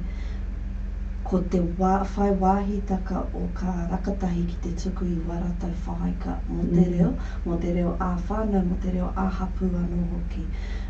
Ko 1.29 1.39
te 1.53 1.59
wā, 1.79 1.91
whai 2.17 2.31
wāhi 2.41 2.79
taka 2.89 3.19
o 3.37 3.43
ka 3.55 3.73
rakatahi 3.91 4.45
ki 4.51 4.57
te 4.63 4.71
tuku 4.83 5.05
i 5.05 5.17
waratau 5.29 5.73
whahaika 5.87 6.37
mo 6.49 6.63
te 6.63 6.85
Mm. 6.85 6.93
reo, 6.93 7.11
mo 7.45 7.57
te 7.65 7.73
reo 7.75 7.91
ā 8.07 8.09
whānau, 8.29 8.65
mo 8.69 8.77
te 8.83 8.93
reo 8.95 9.11
ā 9.17 9.27
hapu 9.41 9.69
anō 9.83 10.01
hoki. 10.13 10.47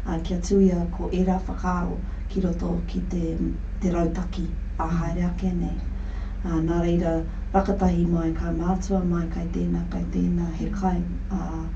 Uh, 0.06 0.18
kia 0.22 0.38
tuia 0.38 0.78
ko 0.96 1.08
e 1.12 1.24
rā 1.24 1.40
whakaaro 1.48 1.98
ki 2.28 2.40
roto 2.46 2.80
ki 2.86 3.02
te, 3.10 3.36
te 3.80 3.90
rautaki 3.90 4.46
a 4.78 4.86
haere 4.86 5.24
ake 5.30 5.52
nei. 5.52 5.76
Uh, 6.44 6.60
nā 6.70 6.80
reira, 6.86 7.16
rakatahi 7.52 8.06
mai 8.06 8.30
ka 8.32 8.52
mātua 8.62 9.02
mai 9.04 9.26
kai 9.34 9.46
tēnā, 9.58 9.82
kai 9.90 10.04
tēnā 10.14 10.48
he 10.54 10.70
kai 10.70 10.96
uh, 11.32 11.66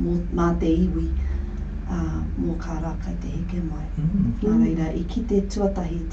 mō, 0.00 0.18
mā 0.32 0.52
te 0.60 0.70
iwi 0.86 1.08
uh, 1.90 2.22
mō 2.38 2.58
kā 2.62 2.78
rā 2.78 2.94
kai 3.04 3.14
te 3.20 3.28
heke 3.28 3.62
mai. 3.66 3.86
Mm. 3.98 4.34
Nā 4.42 4.58
reira, 4.64 4.92
i 4.94 5.02
ki 5.04 5.26
te 5.26 5.40
tuatahi 5.40 6.04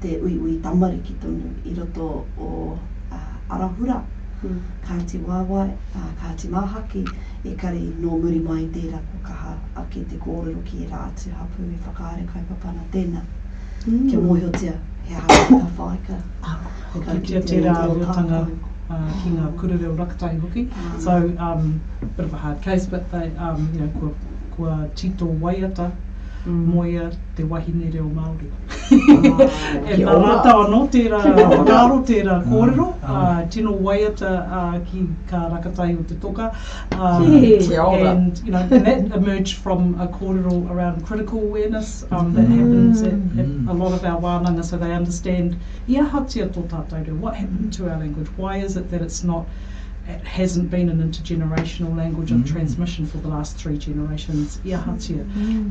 te 0.00 0.20
ui 0.22 0.38
ui 0.38 0.58
tamariki 0.62 1.14
tonu 1.20 1.50
i 1.64 1.74
roto 1.74 2.24
o 2.38 2.78
uh, 3.12 3.54
arahura, 3.54 4.02
Mm. 4.38 4.58
kā 4.86 4.94
te 5.10 5.18
wāwai, 5.18 5.64
uh, 5.98 6.10
kā 6.20 6.28
te 6.38 6.46
māhaki, 6.48 7.00
e 7.44 7.54
kare 7.58 7.80
nō 8.02 8.18
muri 8.22 8.38
mai 8.38 8.68
tērā 8.70 9.00
ko 9.06 9.18
kaha 9.24 9.56
a 9.74 9.82
ki 9.90 10.04
te 10.10 10.16
kōrero 10.16 10.62
ki 10.64 10.84
e 10.84 10.86
rā 10.86 11.00
atu 11.08 11.32
hapu 11.34 11.64
e 11.64 11.78
whakaare 11.86 12.22
kai 12.32 12.42
papana 12.50 12.84
tēnā. 12.92 13.18
Mm. 13.88 14.08
Kia 14.08 14.20
mōhiotia, 14.20 14.76
he 15.08 15.14
hawa 15.14 15.48
ka 15.48 15.82
whaika. 15.82 16.20
Ka 16.44 17.00
kitea 17.18 17.42
te 17.42 17.58
ahuatanga 17.66 18.44
tātou. 18.44 18.58
uh, 18.90 19.10
ki 19.24 19.30
ngā 19.34 19.50
kurereo 19.58 19.96
rakatahi 19.96 20.38
hoki. 20.40 20.68
Ah. 20.72 20.98
So, 21.00 21.16
um, 21.40 21.80
bit 22.16 22.24
of 22.26 22.32
a 22.32 22.36
hard 22.36 22.62
case, 22.62 22.86
but 22.86 23.10
they, 23.10 23.32
um, 23.38 23.68
you 23.74 23.80
know, 23.80 23.88
kua, 23.98 24.10
kua 24.56 24.88
tito 24.94 25.26
waiata, 25.26 25.90
Mm. 26.46 26.64
moia 26.66 27.10
te 27.34 27.42
wahine 27.42 27.90
reo 27.92 28.04
Māori. 28.08 28.52
E 28.90 30.04
anō 30.04 30.80
tērā 30.92 31.18
tērā 32.08 32.36
kōrero, 32.46 32.86
uh, 33.02 33.42
tino 33.52 33.74
uh, 33.76 34.78
ki 34.90 35.02
ka 35.28 35.40
rakatahi 35.52 35.98
o 35.98 36.02
te 36.08 36.14
toka. 36.22 36.50
Um, 36.92 37.26
Kia 37.40 37.58
Kia 37.60 37.82
ora. 37.82 38.10
and, 38.10 38.38
you 38.44 38.52
know, 38.52 38.66
and 38.70 38.86
that 38.86 39.16
emerged 39.16 39.56
from 39.58 40.00
a 40.00 40.06
kōrero 40.08 40.70
around 40.70 41.04
critical 41.04 41.40
awareness 41.40 42.04
um, 42.10 42.32
that 42.34 42.46
happens 42.46 43.02
at, 43.02 43.12
at 43.12 43.48
Mm. 43.48 43.68
a 43.68 43.72
lot 43.72 43.92
of 43.92 44.04
our 44.04 44.20
wānanga 44.20 44.64
so 44.64 44.76
they 44.76 44.92
understand 44.92 45.56
ia 45.88 46.04
hatia 46.04 46.48
tō 46.48 46.62
tātou 46.68 47.04
reo, 47.06 47.14
what 47.14 47.34
happened 47.36 47.72
to 47.72 47.88
our 47.90 47.98
language, 47.98 48.28
why 48.36 48.56
is 48.58 48.76
it 48.76 48.90
that 48.90 49.02
it's 49.02 49.22
not 49.24 49.46
hasn't 50.24 50.70
been 50.70 50.88
an 50.88 51.00
intergenerational 51.02 51.96
language 51.96 52.30
of 52.30 52.38
Mm. 52.38 52.46
transmission 52.46 53.06
for 53.06 53.18
the 53.18 53.28
last 53.28 53.56
three 53.56 53.76
generations, 53.78 54.58
ia 54.64 54.78
hatia. 54.78 55.20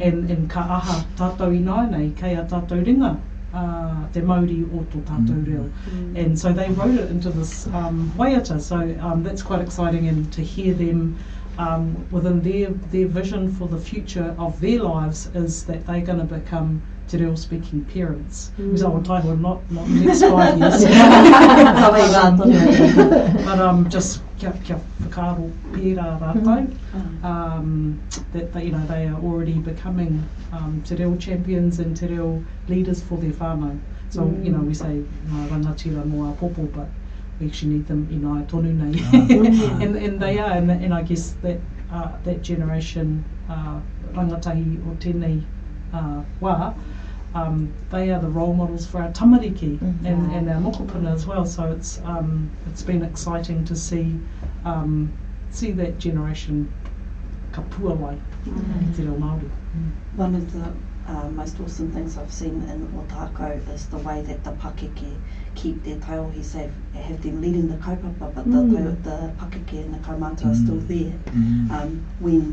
And, 0.02 0.30
and 0.30 0.50
ka 0.50 0.60
aha 0.62 1.06
tātou 1.18 1.56
i 1.56 1.60
nai 1.60 1.90
nei, 1.90 2.10
kei 2.16 2.36
a 2.36 2.44
tātou 2.44 2.84
ringa, 2.86 3.18
uh, 3.54 4.06
te 4.14 4.22
Māori 4.22 4.64
o 4.74 4.84
tō 4.94 5.02
tātou 5.04 5.34
Mm. 5.38 5.48
reo. 5.48 5.70
And 6.16 6.38
so 6.38 6.54
they 6.54 6.70
wrote 6.70 6.96
it 7.00 7.10
into 7.10 7.30
this 7.32 7.66
um, 7.68 8.12
waiata, 8.18 8.60
so 8.62 8.78
um, 9.02 9.24
that's 9.24 9.42
quite 9.42 9.62
exciting 9.62 10.08
and 10.08 10.32
to 10.34 10.42
hear 10.42 10.74
them 10.74 11.16
um, 11.58 11.96
within 12.12 12.42
their, 12.42 12.70
their 12.92 13.08
vision 13.08 13.52
for 13.52 13.68
the 13.68 13.78
future 13.80 14.36
of 14.38 14.60
their 14.62 14.80
lives 14.84 15.30
is 15.34 15.64
that 15.64 15.88
they're 15.88 16.02
going 16.02 16.20
to 16.20 16.26
become 16.36 16.80
te 17.08 17.18
reo 17.18 17.34
speaking 17.36 17.84
parents. 17.86 18.52
Mm. 18.60 18.78
So, 18.78 18.92
taiho, 19.00 19.40
not, 19.42 19.60
not 19.72 19.88
next 19.90 20.22
five 20.22 20.58
years. 20.62 20.84
Kawa 22.18 22.46
i 22.48 22.52
rā 22.52 23.46
but 23.46 23.60
um, 23.60 23.90
just 23.90 24.22
kia, 24.40 24.52
kia 24.64 24.78
whakaaro 25.02 25.50
pērā 25.74 26.08
rātou. 26.22 26.68
Um, 27.24 28.00
that 28.34 28.54
they, 28.54 28.66
you 28.66 28.72
know 28.72 28.86
they 28.88 29.08
are 29.08 29.20
already 29.22 29.54
becoming 29.54 30.24
um, 30.52 30.82
te 30.86 30.96
reo 30.96 31.16
champions 31.16 31.80
and 31.80 31.96
te 31.98 32.08
reo 32.08 32.44
leaders 32.68 33.02
for 33.02 33.18
their 33.18 33.32
whānau. 33.32 33.78
So 34.10 34.22
Mm. 34.22 34.46
you 34.46 34.52
know 34.52 34.62
we 34.62 34.74
say 34.74 35.04
ngā 35.32 35.48
rangatira 35.52 36.04
mō 36.12 36.30
a 36.30 36.34
popo, 36.42 36.64
but 36.76 36.88
we 37.40 37.48
actually 37.48 37.74
need 37.74 37.88
them 37.88 38.08
in 38.12 38.26
ai 38.26 38.42
tonu 38.54 38.74
nei, 38.74 38.94
Ah. 39.14 39.80
and 39.84 39.96
and 39.96 40.20
they 40.20 40.40
are, 40.40 40.52
and, 40.58 40.72
and 40.72 40.94
I 40.94 41.02
guess 41.04 41.32
that 41.44 41.60
uh, 41.92 42.08
that 42.24 42.42
generation 42.42 43.24
uh, 43.50 43.80
rangatahi 44.16 44.80
o 44.92 44.96
tēnei 45.06 45.42
uh, 45.94 46.22
wā. 46.42 46.74
Um, 47.38 47.72
they 47.92 48.10
are 48.12 48.20
the 48.20 48.30
role 48.40 48.54
models 48.54 48.86
for 48.92 48.98
our 49.04 49.12
tamariki 49.12 49.78
Mhm. 49.80 50.06
and, 50.10 50.32
and 50.38 50.50
our 50.50 50.62
mokopuna 50.66 51.12
as 51.14 51.26
well. 51.28 51.46
So 51.46 51.62
it's 51.76 52.00
um, 52.14 52.50
it's 52.70 52.84
been 52.92 53.04
exciting 53.04 53.64
to 53.66 53.76
see 53.76 54.06
um, 54.66 54.94
see 55.60 55.72
that 55.82 56.00
generation 56.06 56.68
ka 57.52 57.62
pua 57.74 57.96
wai 58.04 58.16
i 58.16 58.86
te 58.96 59.04
reo 59.08 59.16
Māori. 59.24 59.50
One 60.26 60.36
of 60.36 60.46
the 60.54 60.66
uh, 61.14 61.30
most 61.40 61.60
awesome 61.66 61.90
things 61.92 62.18
I've 62.22 62.34
seen 62.34 62.56
in 62.74 62.80
Otako 63.02 63.50
is 63.76 63.86
the 63.96 63.98
way 64.08 64.18
that 64.30 64.44
the 64.48 64.52
pakeke 64.64 65.12
keep 65.56 65.84
their 65.84 66.00
taiohi 66.08 66.44
safe, 66.44 66.72
have 66.94 67.22
them 67.28 67.42
leading 67.42 67.68
the 67.74 67.78
kaupapa, 67.86 68.32
but 68.36 68.44
the, 68.56 68.62
Mm. 68.64 68.72
mm. 68.72 69.04
the 69.04 69.18
pakeke 69.42 69.78
and 69.86 69.94
the 69.94 70.02
kaumata 70.08 70.46
are 70.52 70.56
still 70.64 70.82
Mm. 70.82 70.88
there 70.88 71.14
Mm. 71.34 71.72
um, 71.78 72.02
when 72.20 72.44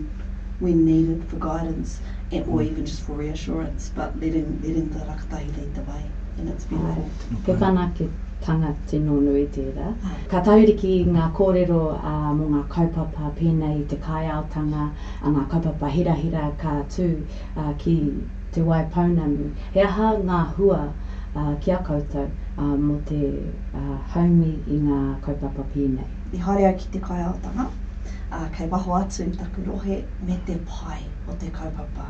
when 0.64 0.84
needed 0.86 1.22
for 1.28 1.36
guidance 1.36 2.00
and, 2.32 2.48
or 2.48 2.62
even 2.62 2.86
just 2.86 3.02
for 3.02 3.12
reassurance, 3.12 3.90
but 3.94 4.18
letting, 4.20 4.60
letting 4.62 4.88
the 4.88 5.00
rakatahi 5.00 5.56
lead 5.56 5.74
the 5.74 5.82
way, 5.82 6.04
and 6.38 6.48
it's 6.48 6.64
beautiful. 6.64 7.10
Ke 7.46 7.60
whana 7.60 7.92
ke 7.98 8.08
tanga 8.44 8.70
tino 8.88 9.18
nui 9.20 9.44
tērā. 9.56 9.90
Ka 10.30 10.40
tauriki 10.46 10.94
ngā 11.08 11.28
kōrero 11.36 11.82
uh, 11.98 12.30
mō 12.38 12.48
ngā 12.54 12.62
kaupapa 12.72 13.30
pēnei 13.38 13.82
i 13.82 13.84
te 13.92 14.00
kaiaotanga, 14.06 14.88
a 15.22 15.34
ngā 15.36 15.44
kaupapa 15.52 15.92
hira 15.98 16.16
hira 16.22 16.48
ka 16.64 16.80
tū 16.96 17.10
uh, 17.56 17.72
ki 17.84 17.96
te 18.56 18.64
wai 18.64 18.82
paunamu. 18.96 19.52
He 19.76 19.84
aha 19.84 20.14
ngā 20.24 20.42
hua 20.56 20.82
uh, 20.88 21.54
ki 21.60 21.76
a 21.76 21.80
koutou 21.86 22.26
uh, 22.26 22.74
mo 22.88 22.98
te 23.12 23.22
uh, 23.74 23.96
haumi 24.16 24.52
i 24.66 24.82
ngā 24.88 25.00
kaupapa 25.28 25.68
pēnei. 25.76 26.10
I 26.34 26.44
haere 26.48 26.68
au 26.72 26.76
ki 26.80 26.92
te 26.96 27.00
kaiaotanga, 27.08 27.70
uh, 28.30 28.48
kei 28.56 28.68
waho 28.68 28.94
atu 29.00 29.26
taku 29.38 29.64
rohe 29.66 30.04
me 30.26 30.38
te 30.46 30.56
pai 30.70 31.02
o 31.28 31.36
te 31.40 31.50
kaupapa. 31.50 32.06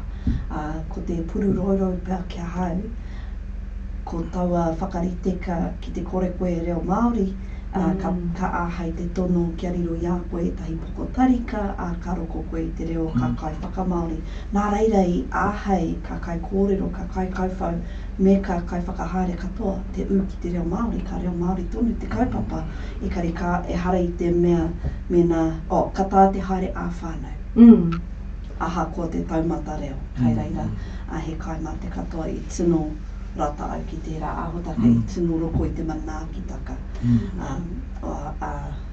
Uh, 0.50 0.82
ko 0.88 1.00
te 1.06 1.20
puru 1.32 1.52
roiro 1.56 1.90
pēr 2.06 2.22
kia 2.28 2.44
hau, 2.56 2.78
ko 4.04 4.22
taua 4.32 4.68
whakarite 4.80 5.38
ka 5.40 5.58
ki 5.80 5.92
te 5.96 6.02
kore 6.02 6.30
koe 6.38 6.54
reo 6.66 6.80
Māori, 6.84 7.28
uh, 7.74 7.92
ka, 8.00 8.10
Mm. 8.10 8.34
ka 8.38 8.46
āhei 8.66 8.92
te 8.96 9.04
tono 9.14 9.52
kia 9.56 9.72
riro 9.72 9.94
i 10.02 10.06
a 10.06 10.18
koe 10.30 10.50
tahi 10.50 10.74
poko 10.76 11.06
tarika, 11.12 11.74
a 11.78 11.94
ka 12.04 12.14
roko 12.14 12.44
koe 12.50 12.60
i 12.62 12.70
te 12.78 12.84
reo 12.84 13.06
ka 13.08 13.26
Mm. 13.28 13.36
kai 13.36 13.52
whakamāori. 13.62 14.18
Nā 14.54 14.70
reira 14.72 15.02
i 15.06 15.24
āhei 15.30 15.96
ka 16.02 16.16
kai 16.18 16.38
kōrero, 16.38 16.92
ka 16.92 17.04
kai 17.14 17.26
kauwhau, 17.26 17.74
me 18.18 18.40
ka 18.40 18.60
kai 18.60 18.80
whakahaere 18.80 19.36
katoa, 19.36 19.78
te 19.92 20.02
u 20.02 20.22
ki 20.28 20.36
te 20.42 20.50
reo 20.50 20.62
Māori, 20.64 21.04
ka 21.04 21.16
reo 21.18 21.32
Māori 21.32 21.64
tonu, 21.72 21.92
te 21.98 22.06
kaupapa, 22.06 22.62
i 23.02 23.08
kari 23.08 23.32
ka 23.32 23.62
e 23.68 23.74
hara 23.74 23.98
i 23.98 24.08
te 24.18 24.30
mea, 24.30 24.68
mena, 25.10 25.60
o, 25.70 25.76
oh, 25.76 25.90
ka 25.92 26.04
tā 26.04 26.32
te 26.32 26.38
haere 26.40 26.72
ā 26.74 26.88
whānau. 27.00 27.34
Mm. 27.56 28.00
Aha 28.60 28.84
ko 28.94 29.06
te 29.08 29.22
taumata 29.22 29.80
reo, 29.80 29.96
kai 30.16 30.34
reira, 30.34 30.68
a 31.10 31.18
he 31.18 31.34
kai 31.34 31.58
mā 31.58 31.74
te 31.80 31.88
katoa 31.88 32.28
i 32.28 32.38
tino 32.48 32.88
rata 33.36 33.64
au 33.74 33.80
ki 33.90 33.96
tērā 34.06 34.30
ahotaka, 34.46 34.80
Mm. 34.80 34.98
i 34.98 35.02
tino 35.14 35.38
roko 35.38 35.64
i 35.66 35.70
te 35.70 35.82
manaakitaka. 35.82 36.76
Mm. 37.02 37.18
Um, 37.40 37.64
a 38.40 38.50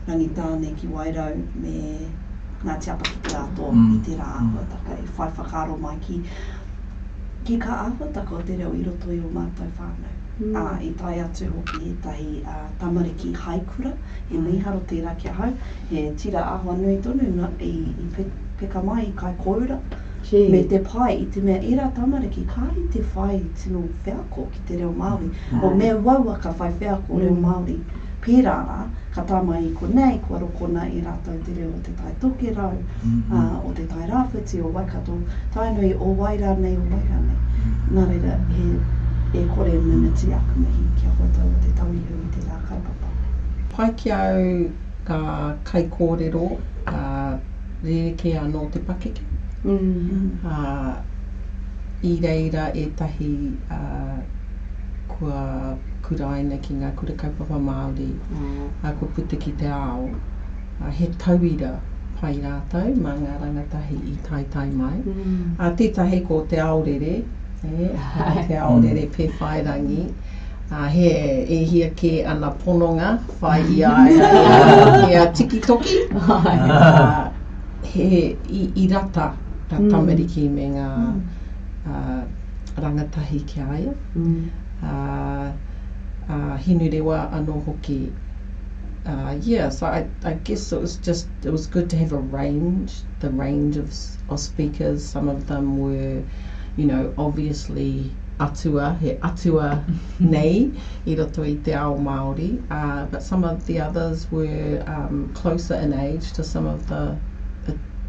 rangi 0.08 0.30
tāne 0.36 0.76
ki 0.76 0.88
Wairau 0.88 1.36
me 1.56 2.08
ngā 2.64 2.78
tiapa 2.80 3.04
ki 3.04 3.20
te 3.30 3.36
ato 3.36 3.72
Mm. 3.72 3.94
i 3.96 4.00
tērā 4.10 4.28
ahotaka, 4.40 4.98
i 4.98 5.08
whai 5.18 5.30
whakaro 5.38 5.78
mai 5.78 5.98
ki 6.00 6.22
ki 7.44 7.58
ka 7.58 7.86
ahotaka 7.86 8.36
o 8.36 8.42
te 8.42 8.56
reo 8.58 8.74
i 8.74 8.84
roto 8.84 9.12
i 9.12 9.20
o 9.20 9.30
mātou 9.34 9.70
whānau. 9.78 10.18
Mm. 10.42 10.56
Uh, 10.56 10.78
i 10.82 10.92
tai 10.98 11.20
atu 11.22 11.46
hoki 11.54 11.90
e 11.92 11.96
tahi 12.02 12.42
uh, 12.46 12.68
tamariki 12.80 13.34
haikura, 13.36 13.92
he 14.30 14.38
miharo 14.38 14.80
tērā 14.90 15.16
kia 15.18 15.34
hau, 15.34 15.54
he 15.90 16.12
tira 16.16 16.40
ahua 16.42 16.76
nui 16.78 16.98
tonu 17.02 17.28
na, 17.36 17.50
i, 17.60 17.72
i 18.00 18.08
pe, 18.16 18.26
peka 18.60 18.82
mai 18.84 19.04
i 19.06 19.12
kai 19.16 19.34
koura, 19.44 19.78
Gee. 20.24 20.50
me 20.50 20.64
te 20.64 20.80
pai 20.80 21.16
i 21.22 21.26
te 21.26 21.42
mea 21.42 21.60
ira 21.62 21.90
tamariki, 21.96 22.44
kāri 22.46 22.84
te 22.94 23.00
whai 23.14 23.40
tino 23.62 23.82
whiako 24.06 24.46
ki 24.52 24.60
te 24.68 24.76
reo 24.78 24.92
Māori, 24.94 25.30
o 25.62 25.70
Ai. 25.70 25.76
me 25.76 25.90
waua 25.94 26.38
ka 26.40 26.52
whai 26.60 26.70
whiako 26.80 27.20
reo 27.20 27.34
Mm. 27.34 27.42
Māori, 27.46 27.78
pērā 28.22 28.54
rā, 28.68 28.80
ka 29.16 29.24
tāmai 29.24 29.64
i 29.66 29.72
konei, 29.74 30.20
kua 30.28 30.40
rokona 30.40 30.86
i 30.88 31.02
rātou 31.02 31.40
te 31.46 31.54
reo 31.58 31.70
o 31.70 31.80
te 31.84 31.92
tai 31.98 32.14
toke 32.20 32.54
rau, 32.56 32.74
Mm. 33.04 33.24
uh, 33.32 33.66
o 33.66 33.74
te 33.74 33.86
tai 33.86 34.08
rāwhiti, 34.08 34.62
o 34.62 34.70
Waikato, 34.72 35.18
tainui 35.54 35.94
o 36.00 36.14
Waira 36.22 36.56
nei, 36.58 36.76
o 36.78 36.86
Waira 36.92 37.20
nei. 37.20 37.40
Nā 37.96 38.06
reira, 38.08 38.38
he, 38.54 39.40
e 39.40 39.46
kore 39.56 39.72
miniti 39.80 40.32
aka 40.34 40.54
mihi 40.56 40.86
kia 41.00 41.10
koutou 41.18 41.50
o 41.50 41.58
te 41.64 41.70
tauihu 41.80 42.22
i 42.22 42.30
te 42.36 42.42
rā 42.48 42.60
kaupapa. 42.70 43.08
Pai 43.76 43.92
ki 43.98 44.12
au 44.12 44.70
ka 45.04 45.56
kai 45.64 45.84
kōrero 45.90 46.46
uh, 46.88 47.38
rereke 47.84 48.38
anō 48.38 48.70
te 48.72 48.80
pakeke. 48.80 49.22
Mm. 49.66 50.44
Uh, 50.44 50.96
I 52.04 52.18
reira 52.22 52.72
e 52.76 52.86
tahi 52.98 53.52
uh, 53.70 54.18
kua 55.08 55.78
kuraina 56.02 56.58
ki 56.62 56.74
ngā 56.82 56.96
kura 56.98 57.14
kaupapa 57.14 57.60
Māori 57.62 58.10
Ah. 58.34 58.90
a 58.90 58.92
ko 59.00 59.06
puta 59.16 59.38
ki 59.38 59.52
te 59.60 59.68
ao. 59.68 60.10
Uh, 60.82 60.90
he 60.90 61.08
tauira 61.22 61.76
pai 62.22 62.34
rātou 62.42 62.96
mā 63.04 63.14
ngā 63.20 63.36
rangatahi 63.44 64.00
i 64.14 64.16
tai 64.28 64.44
tai 64.54 64.66
mai. 64.70 64.98
Mm. 65.06 65.54
A 65.60 65.70
tētahi 65.78 66.26
ko 66.28 66.42
te 66.50 66.58
aorere, 66.58 67.22
e, 67.64 67.92
a 67.94 68.34
te 68.48 68.58
aorere 68.58 69.06
pe 69.16 69.28
whairangi. 69.40 70.08
Uh, 70.72 70.88
he 70.88 71.08
e 71.50 71.64
hia 71.66 71.90
ke 71.90 72.24
ana 72.26 72.50
pononga, 72.66 73.20
whai 73.42 73.60
i 73.78 73.84
ai, 73.84 74.18
uh, 74.18 75.06
he 75.06 75.14
a 75.16 75.30
tiki 75.32 75.60
toki. 75.60 76.00
uh, 76.16 77.30
he 77.94 78.38
i, 78.50 78.72
i 78.76 78.88
rata, 78.88 79.34
ta 79.72 79.78
Mm. 79.80 79.92
tamariki 79.92 80.50
me 80.52 80.66
ngā 80.76 80.88
uh, 81.88 82.24
rangatahi 82.86 83.40
ki 83.48 83.62
aia. 83.62 83.94
Mm. 84.16 84.50
Uh, 84.84 85.52
uh, 86.30 86.58
anō 87.38 87.64
hoki. 87.66 88.12
Uh, 89.06 89.36
yeah, 89.42 89.70
so 89.70 89.86
I, 89.88 90.06
I 90.24 90.34
guess 90.34 90.72
it 90.72 90.80
was 90.80 90.98
just, 90.98 91.28
it 91.44 91.50
was 91.50 91.66
good 91.68 91.90
to 91.90 91.98
have 91.98 92.12
a 92.12 92.18
range, 92.18 93.02
the 93.20 93.30
range 93.30 93.78
of, 93.78 93.94
of 94.30 94.40
speakers. 94.40 95.04
Some 95.04 95.28
of 95.30 95.48
them 95.48 95.78
were, 95.80 96.22
you 96.78 96.86
know, 96.86 97.14
obviously 97.18 98.12
atua, 98.40 98.98
he 99.02 99.18
atua 99.24 99.84
nei, 100.20 100.72
i 101.08 101.16
roto 101.16 101.44
i 101.44 101.56
te 101.64 101.74
ao 101.74 101.98
Māori, 101.98 102.62
uh, 102.70 103.06
but 103.06 103.24
some 103.24 103.44
of 103.44 103.66
the 103.66 103.80
others 103.80 104.30
were 104.32 104.84
um, 104.86 105.32
closer 105.34 105.76
in 105.76 105.94
age 105.94 106.32
to 106.34 106.44
some 106.44 106.68
of 106.68 106.88
the 106.88 107.16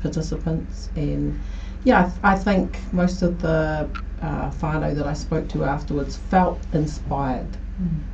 participants. 0.02 0.90
And 0.97 1.40
yeah, 1.85 2.00
I, 2.00 2.02
th- 2.02 2.21
I 2.23 2.37
think 2.37 2.78
most 2.92 3.23
of 3.23 3.40
the 3.40 3.88
uh, 4.21 4.50
whānau 4.50 4.94
that 4.94 5.06
I 5.06 5.14
spoke 5.14 5.49
to 5.49 5.64
afterwards 5.64 6.16
felt 6.16 6.61
inspired. 6.73 7.56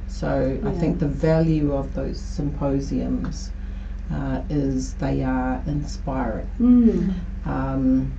So 0.06 0.58
I 0.64 0.70
think 0.72 0.98
the 0.98 1.08
value 1.08 1.74
of 1.74 1.92
those 1.94 2.18
symposiums 2.18 3.50
uh, 4.12 4.40
is 4.48 4.94
they 4.94 5.22
are 5.22 5.62
inspiring. 5.66 6.48
Mm. 6.58 7.14
Um, 7.46 8.12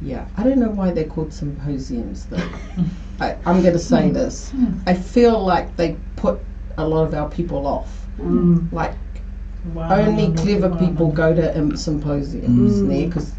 yeah, 0.00 0.26
I 0.36 0.44
don't 0.44 0.60
know 0.60 0.70
why 0.70 0.92
they're 0.92 1.04
called 1.04 1.32
symposiums 1.32 2.26
though. 2.26 2.48
I, 3.20 3.36
I'm 3.44 3.62
going 3.62 3.72
to 3.72 3.78
say 3.80 4.10
this. 4.10 4.52
I 4.86 4.94
feel 4.94 5.44
like 5.44 5.76
they 5.76 5.96
put 6.14 6.38
a 6.76 6.86
lot 6.86 7.04
of 7.04 7.14
our 7.14 7.28
people 7.28 7.66
off. 7.66 8.06
Mm. 8.20 8.72
Like 8.72 8.94
Wow. 9.64 9.90
only 9.90 10.32
clever 10.34 10.70
people 10.76 11.10
go 11.10 11.34
to 11.34 11.58
um, 11.58 11.76
symposiums 11.76 12.80
Mm. 12.82 13.06
because 13.06 13.34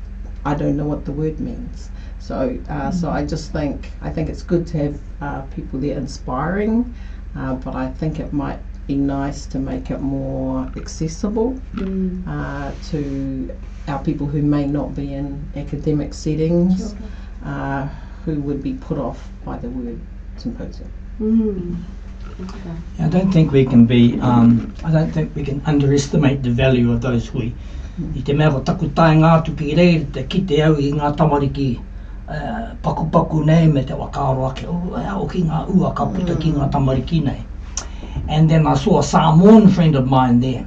I 0.45 0.53
don't 0.55 0.77
know 0.77 0.85
what 0.85 1.05
the 1.05 1.11
word 1.11 1.39
means. 1.39 1.89
So, 2.19 2.57
uh, 2.69 2.91
so 2.91 3.09
I 3.09 3.25
just 3.25 3.51
think 3.51 3.91
I 4.01 4.09
think 4.09 4.29
it's 4.29 4.43
good 4.43 4.67
to 4.67 4.77
have 4.77 4.99
uh, 5.21 5.41
people 5.55 5.79
there 5.79 5.97
inspiring, 5.97 6.93
uh, 7.35 7.55
but 7.55 7.75
I 7.75 7.87
think 7.89 8.19
it 8.19 8.31
might 8.33 8.59
be 8.87 8.95
nice 8.95 9.45
to 9.47 9.59
make 9.59 9.91
it 9.91 10.01
more 10.01 10.67
accessible 10.75 11.59
Mm. 11.77 12.23
uh, 12.27 12.71
to 12.89 13.49
our 13.87 13.99
people 13.99 14.27
who 14.27 14.41
may 14.41 14.65
not 14.67 14.95
be 14.95 15.13
in 15.13 15.41
academic 15.55 16.13
settings, 16.13 16.95
uh, 17.45 17.87
who 18.25 18.39
would 18.41 18.61
be 18.61 18.73
put 18.73 18.97
off 18.97 19.31
by 19.45 19.57
the 19.57 19.69
word 19.69 19.99
symposium. 20.37 20.89
Yeah, 22.39 23.05
I 23.05 23.09
don't 23.09 23.31
think 23.31 23.51
we 23.51 23.65
can 23.65 23.85
be, 23.85 24.17
um, 24.21 24.73
I 24.85 24.91
don't 24.91 25.11
think 25.11 25.35
we 25.35 25.43
can 25.43 25.61
underestimate 25.65 26.41
the 26.41 26.51
value 26.51 26.91
of 26.91 27.01
those 27.01 27.27
hui. 27.27 27.53
I 28.15 28.21
te 28.21 28.33
mea 28.33 28.49
ko 28.49 28.61
taku 28.63 28.87
tae 28.95 29.15
ngā 29.19 29.31
tuki 29.43 29.73
i 29.75 30.05
te 30.13 30.23
kite 30.23 30.61
au 30.63 30.75
i 30.79 30.91
ngā 30.93 31.17
tamariki 31.17 31.79
uh, 32.29 32.75
paku 32.81 33.09
paku 33.11 33.43
nei 33.45 33.67
me 33.67 33.83
te 33.83 33.93
wakaro 33.93 34.51
ake, 34.51 34.67
o, 34.67 34.95
e 34.95 35.27
ki 35.33 35.43
ngā 35.49 35.65
ua 35.75 35.91
ka 35.93 36.05
puta 36.05 36.35
ki 36.39 36.53
ngā 36.53 36.69
tamariki 36.71 37.23
nei. 37.25 37.43
And 38.29 38.49
then 38.49 38.65
I 38.67 38.75
saw 38.75 38.99
a 38.99 39.03
Samoan 39.03 39.67
friend 39.67 39.97
of 39.97 40.07
mine 40.07 40.39
there, 40.39 40.65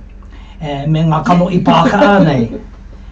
uh, 0.61 0.87
me 0.87 1.01
ngā 1.01 1.25
kano 1.25 1.49
i 1.49 1.63
pāka 1.65 2.23
nei. 2.23 2.61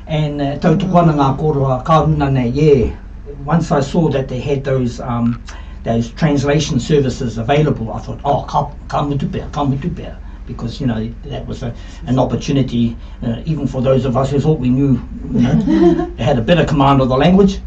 And 0.06 0.40
uh, 0.40 0.58
tautukuana 0.58 1.16
ngā 1.16 1.30
koroa 1.40 1.82
kāruna 1.82 2.30
nei, 2.30 2.48
yeah. 2.48 2.96
Once 3.46 3.72
I 3.72 3.80
saw 3.80 4.10
that 4.10 4.28
they 4.28 4.40
had 4.40 4.64
those 4.64 5.00
um, 5.00 5.42
those 5.84 6.10
translation 6.10 6.78
services 6.78 7.38
available, 7.38 7.92
I 7.92 8.00
thought, 8.00 8.20
oh, 8.24 8.44
ka, 8.44 8.70
ka 8.88 9.02
mutu 9.02 9.28
pēr, 9.28 9.50
ka 9.52 9.64
mutu 9.64 9.90
pēr. 9.90 10.16
Because, 10.46 10.80
you 10.80 10.86
know, 10.86 11.12
that 11.24 11.46
was 11.46 11.62
a, 11.62 11.74
an 12.06 12.18
opportunity, 12.18 12.96
uh, 13.22 13.40
even 13.44 13.66
for 13.66 13.80
those 13.80 14.04
of 14.04 14.16
us 14.16 14.30
who 14.30 14.40
thought 14.40 14.58
we 14.58 14.68
knew, 14.68 15.00
you 15.32 15.40
know, 15.40 16.12
had 16.18 16.38
a 16.38 16.42
better 16.42 16.64
command 16.64 17.00
of 17.00 17.08
the 17.08 17.16
language. 17.16 17.60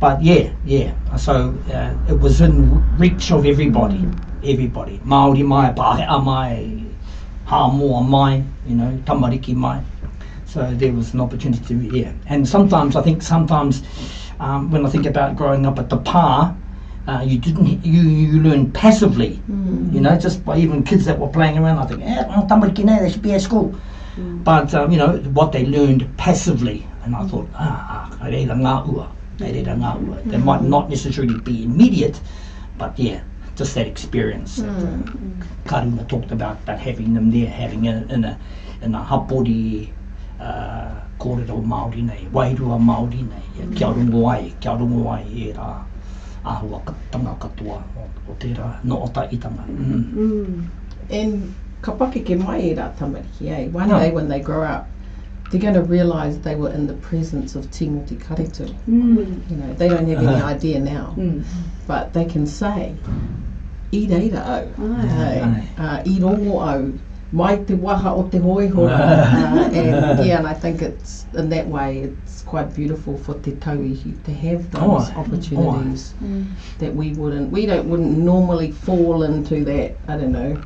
But 0.00 0.22
yeah, 0.22 0.50
yeah. 0.64 0.94
So 1.16 1.54
uh, 1.70 1.94
it 2.08 2.18
was 2.18 2.40
in 2.40 2.82
reach 2.96 3.30
of 3.30 3.44
everybody, 3.44 4.08
everybody. 4.42 4.98
Māori 5.04 5.44
mai, 5.44 5.72
Pāhea 5.74 6.24
mai, 6.24 6.82
Hāmoa 7.46 8.08
mai, 8.08 8.42
you 8.66 8.74
know, 8.74 8.98
Tamariki 9.04 9.54
mai. 9.54 9.82
So 10.46 10.72
there 10.72 10.92
was 10.92 11.12
an 11.12 11.20
opportunity 11.20 11.62
to, 11.66 11.74
yeah. 11.96 12.12
And 12.26 12.48
sometimes, 12.48 12.96
I 12.96 13.02
think 13.02 13.22
sometimes 13.22 13.82
um, 14.40 14.70
when 14.70 14.86
I 14.86 14.88
think 14.88 15.04
about 15.04 15.36
growing 15.36 15.66
up 15.66 15.78
at 15.78 15.90
the 15.90 15.98
PA, 15.98 16.54
uh, 17.06 17.22
you 17.26 17.38
didn't, 17.38 17.84
you, 17.84 18.02
you 18.02 18.42
learn 18.42 18.70
passively, 18.72 19.40
you 19.48 20.00
know, 20.00 20.16
just 20.18 20.44
by 20.44 20.56
even 20.58 20.82
kids 20.82 21.04
that 21.06 21.18
were 21.18 21.28
playing 21.28 21.58
around. 21.58 21.78
I 21.78 21.86
think, 21.86 22.02
eh, 22.02 22.24
well, 22.28 22.46
they 23.00 23.10
should 23.10 23.22
be 23.22 23.32
at 23.34 23.40
school. 23.40 23.74
But, 24.44 24.74
um, 24.74 24.90
you 24.90 24.98
know, 24.98 25.18
what 25.32 25.52
they 25.52 25.64
learned 25.64 26.06
passively. 26.16 26.86
And 27.04 27.16
I 27.16 27.26
thought, 27.26 27.48
ah, 27.54 28.10
ah, 28.12 28.16
ka 28.16 28.24
reira 28.26 28.54
ngā 28.54 28.92
ua, 28.92 29.08
ka 29.38 29.44
reira 29.44 29.74
ngā 29.76 30.06
ua. 30.06 30.16
They 30.26 30.36
might 30.36 30.62
not 30.62 30.90
necessarily 30.90 31.38
be 31.40 31.64
immediate, 31.64 32.20
but 32.76 32.98
yeah, 32.98 33.20
just 33.56 33.74
that 33.74 33.86
experience. 33.86 34.56
that, 34.56 34.68
uh, 34.68 34.98
Karuna 35.64 36.06
talked 36.08 36.32
about, 36.32 36.58
about 36.64 36.78
having 36.78 37.14
them 37.14 37.30
there, 37.30 37.48
having 37.48 37.86
it 37.86 38.10
in 38.10 38.24
a, 38.24 38.38
in 38.82 38.94
a 38.94 39.02
hapori 39.02 39.88
uh, 40.38 41.00
kōrero 41.18 41.64
Māori 41.64 42.02
nei, 42.04 42.26
wairua 42.32 42.78
Māori 42.78 43.26
nei, 43.26 43.64
mm. 43.64 43.76
kia 43.76 43.88
rungo 43.88 44.28
ai, 44.30 44.52
kia 44.60 44.72
rungo 44.72 45.08
ai 45.12 45.24
e 45.24 45.52
rā 45.56 45.72
āhua 46.44 46.84
ka- 46.84 46.94
tanga 47.10 47.34
katoa 47.40 47.82
o, 47.96 48.06
o 48.28 48.34
tērā 48.40 48.68
no 48.84 49.02
o 49.04 49.08
ta 49.08 49.26
itanga. 49.30 49.64
Mm. 49.68 50.04
Mm. 50.14 50.64
And 51.10 51.54
ka 51.82 51.92
pake 51.92 52.24
ke 52.24 52.38
mai 52.38 52.60
i 52.70 52.74
rā 52.74 52.90
tamariki, 52.98 53.48
eh? 53.50 53.68
One 53.72 53.88
Yeah. 53.88 53.98
day 53.98 54.10
when 54.12 54.28
they 54.28 54.40
grow 54.40 54.62
up, 54.62 54.86
they're 55.50 55.60
going 55.60 55.74
to 55.74 55.82
realise 55.82 56.36
they 56.38 56.54
were 56.54 56.70
in 56.70 56.86
the 56.86 56.94
presence 56.94 57.56
of 57.56 57.66
Timoti 57.70 58.16
Karetu. 58.16 58.72
Mm. 58.88 59.50
You 59.50 59.56
know, 59.56 59.74
they 59.74 59.88
don't 59.88 60.06
have 60.08 60.18
any 60.22 60.26
Uh-huh. 60.34 60.46
idea 60.54 60.80
now, 60.80 61.14
Mm. 61.16 61.42
but 61.86 62.12
they 62.12 62.24
can 62.24 62.46
say, 62.46 62.94
i 63.92 63.96
reira 64.06 64.42
au, 64.46 64.84
Ai. 64.94 65.06
hey, 65.06 65.40
Ai. 65.42 65.68
uh, 65.78 66.02
i 66.06 66.18
rongo 66.20 66.60
au, 66.62 66.92
mai 67.32 67.56
te 67.64 67.74
waha 67.74 68.12
o 68.14 68.22
te 68.28 68.38
hoihora. 68.38 68.98
uh, 68.98 69.70
and 69.72 70.24
yeah, 70.26 70.38
and 70.38 70.46
I 70.48 70.54
think 70.54 70.82
it's, 70.82 71.26
in 71.34 71.48
that 71.50 71.66
way, 71.66 72.00
it's 72.00 72.42
quite 72.42 72.74
beautiful 72.74 73.16
for 73.16 73.34
te 73.34 73.52
tauihi 73.52 74.22
to 74.24 74.32
have 74.32 74.70
those 74.70 74.82
Oh, 74.82 75.12
opportunities 75.16 76.14
Mm. 76.22 76.44
that 76.78 76.94
we 76.94 77.12
wouldn't, 77.14 77.50
we 77.50 77.66
don't, 77.66 77.88
wouldn't 77.88 78.18
normally 78.18 78.72
fall 78.72 79.22
into 79.22 79.64
that, 79.64 79.96
I 80.08 80.16
don't 80.16 80.32
know, 80.32 80.60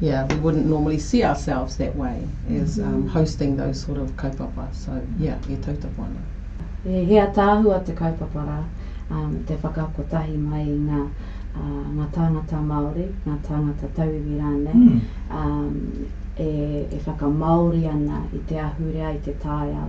yeah, 0.00 0.26
we 0.26 0.36
wouldn't 0.36 0.66
normally 0.66 0.98
see 0.98 1.22
ourselves 1.22 1.76
that 1.76 1.94
way 1.94 2.26
as 2.50 2.78
um, 2.80 3.06
hosting 3.08 3.56
those 3.56 3.80
sort 3.80 3.98
of 3.98 4.10
kaupapa. 4.16 4.74
So 4.74 5.00
yeah, 5.18 5.36
e 5.48 5.56
tautapa 5.56 5.98
ana. 6.04 6.20
E 6.86 7.04
hea 7.04 7.26
tāhua 7.34 7.84
te 7.84 7.92
kaupapara, 7.92 8.64
um, 9.10 9.44
te 9.46 9.54
whakakotahi 9.56 10.36
mai 10.38 10.64
ngā, 10.64 11.08
uh, 11.56 11.84
ngā 11.96 12.08
tāngata 12.14 12.62
Māori, 12.62 13.10
ngā 13.26 13.36
tāngata 13.46 13.92
tauiwi 13.98 14.40
rānei. 14.40 14.74
Mm. 14.74 15.00
um, 15.30 16.08
e, 16.40 16.86
e 16.96 16.98
whakamaori 17.06 17.86
ana 17.86 18.22
i 18.32 18.38
te 18.48 18.58
ahurea 18.60 19.12
i 19.14 19.18
te 19.24 19.34
tāiao 19.44 19.88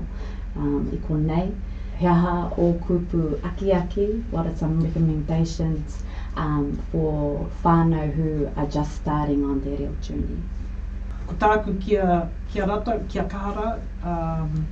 um, 0.55 0.89
i 0.93 0.97
konei. 1.07 1.51
He 1.99 2.07
aha 2.07 2.51
o 2.57 2.73
kupu 2.85 3.39
aki 3.49 3.73
aki, 3.73 4.07
what 4.31 4.47
are 4.47 4.55
some 4.55 4.81
recommendations 4.81 6.03
um, 6.35 6.79
for 6.91 7.47
whānau 7.63 8.11
who 8.13 8.49
are 8.57 8.65
just 8.65 8.95
starting 8.95 9.45
on 9.45 9.61
their 9.61 9.77
real 9.77 9.95
journey? 10.01 10.39
Ko 11.27 11.35
tāku 11.43 11.79
kia, 11.85 12.27
kia 12.51 12.65
rata, 12.65 12.99
kia 13.07 13.23
kahara, 13.35 13.79
um, 14.03 14.65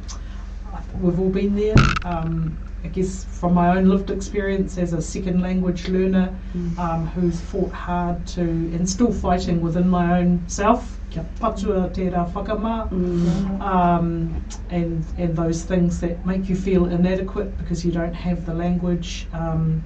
we've 1.01 1.19
all 1.19 1.29
been 1.29 1.55
there. 1.55 1.75
Um, 2.05 2.58
I 2.84 2.88
guess 2.88 3.25
from 3.25 3.53
my 3.53 3.75
own 3.77 3.89
lived 3.89 4.10
experience 4.10 4.77
as 4.77 4.93
a 4.93 5.01
second 5.01 5.41
language 5.41 5.89
learner 5.89 6.34
um, 6.77 7.08
who's 7.08 7.39
fought 7.41 7.73
hard 7.73 8.25
to, 8.27 8.41
and 8.41 8.89
still 8.89 9.12
fighting 9.12 9.60
within 9.62 9.89
my 9.89 10.19
own 10.19 10.41
self, 10.47 10.97
kia 11.10 11.25
patua 11.41 11.89
tērā 11.93 12.32
whakamā, 12.32 12.89
Mm. 12.89 13.62
um, 13.62 14.41
and 14.69 15.03
and 15.17 15.36
those 15.36 15.63
things 15.63 15.99
that 15.99 16.25
make 16.25 16.47
you 16.47 16.55
feel 16.55 16.86
inadequate 16.86 17.58
because 17.58 17.84
you 17.84 17.91
don't 17.91 18.13
have 18.13 18.45
the 18.45 18.53
language. 18.53 19.27
Um, 19.34 19.84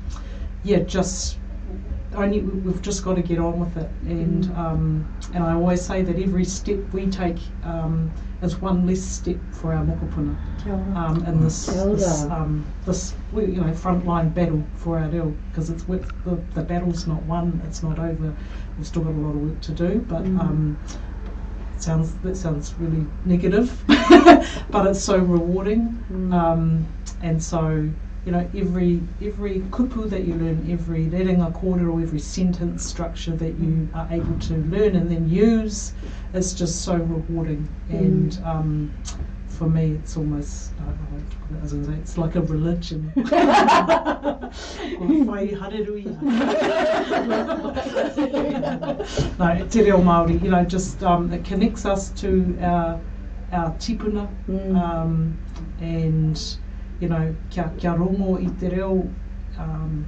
yeah, 0.64 0.80
just 0.80 1.38
only 2.16 2.42
we- 2.42 2.60
we've 2.62 2.82
just 2.82 3.04
got 3.04 3.16
to 3.16 3.22
get 3.22 3.40
on 3.40 3.60
with 3.60 3.76
it, 3.78 3.90
and 4.06 4.52
um, 4.56 5.06
and 5.34 5.44
I 5.44 5.54
always 5.54 5.82
say 5.82 6.02
that 6.02 6.18
every 6.18 6.46
step 6.46 6.80
we 6.94 7.08
take 7.08 7.38
um, 7.64 8.12
is 8.42 8.58
one 8.62 8.86
less 8.86 9.02
step 9.02 9.38
for 9.52 9.74
our 9.74 9.84
mokopuna 9.84 10.36
um, 10.96 11.24
in 11.26 11.42
this 11.42 11.66
this, 11.66 12.24
um, 12.24 12.66
this 12.86 13.14
you 13.34 13.62
know 13.62 13.72
frontline 13.72 14.34
battle 14.34 14.64
for 14.76 15.00
our 15.00 15.08
reo 15.10 15.34
because 15.50 15.70
it's 15.70 15.88
with 15.88 16.06
the, 16.26 16.36
the 16.54 16.62
battle's 16.62 17.08
not 17.08 17.22
won, 17.24 17.62
it's 17.66 17.84
not 17.84 18.00
over. 18.00 18.34
We've 18.78 18.88
still 18.88 19.04
got 19.04 19.14
a 19.14 19.18
lot 19.18 19.36
of 19.36 19.42
work 19.42 19.62
to 19.62 19.72
do, 19.72 20.06
but. 20.08 20.24
Mm. 20.24 20.40
Um, 20.40 20.78
sounds 21.84 22.14
that 22.24 22.38
sounds 22.38 22.74
really 22.80 23.06
negative, 23.26 23.84
but 24.72 24.88
it's 24.88 25.04
so 25.04 25.18
rewarding. 25.18 26.02
Mm. 26.12 26.34
Um, 26.34 26.88
and 27.22 27.42
so, 27.44 27.90
you 28.26 28.32
know, 28.32 28.50
every 28.56 29.02
every 29.22 29.60
kupu 29.72 30.10
that 30.10 30.24
you 30.24 30.36
learn, 30.36 30.66
every 30.72 31.08
rerenga 31.08 31.64
or 31.64 32.02
every 32.02 32.20
sentence 32.20 32.86
structure 32.86 33.36
that 33.36 33.60
you 33.60 33.90
are 33.94 34.08
able 34.12 34.40
to 34.40 34.56
learn 34.56 34.96
and 34.96 35.12
then 35.12 35.30
use 35.30 35.94
is 36.34 36.54
just 36.54 36.82
so 36.84 36.96
rewarding. 36.96 37.68
And 37.90 38.40
um, 38.46 38.94
for 39.48 39.70
me, 39.70 39.92
it's 39.92 40.16
almost, 40.18 40.72
uh, 40.80 41.64
as 41.64 41.74
I 41.74 41.84
say, 41.84 41.94
it's 41.94 42.18
like 42.18 42.36
a 42.36 42.42
religion. 42.42 43.12
Ko 43.16 43.22
whai 45.30 45.48
hareruia. 45.50 46.16
no, 49.40 49.68
te 49.68 49.84
reo 49.84 49.98
Māori, 50.02 50.42
you 50.42 50.50
know, 50.50 50.64
just 50.64 51.04
um, 51.04 51.32
it 51.32 51.44
connects 51.44 51.86
us 51.86 52.10
to 52.22 52.58
our, 52.62 53.00
our 53.52 53.72
tipuna 53.74 54.28
Mm. 54.50 54.76
um, 54.76 55.38
and, 55.82 56.58
you 57.04 57.10
know, 57.10 57.36
kia, 57.50 57.70
kia 57.78 57.94
rongo 58.00 58.38
i 58.40 58.50
te 58.60 58.70
reo 58.72 58.92
um, 59.60 60.06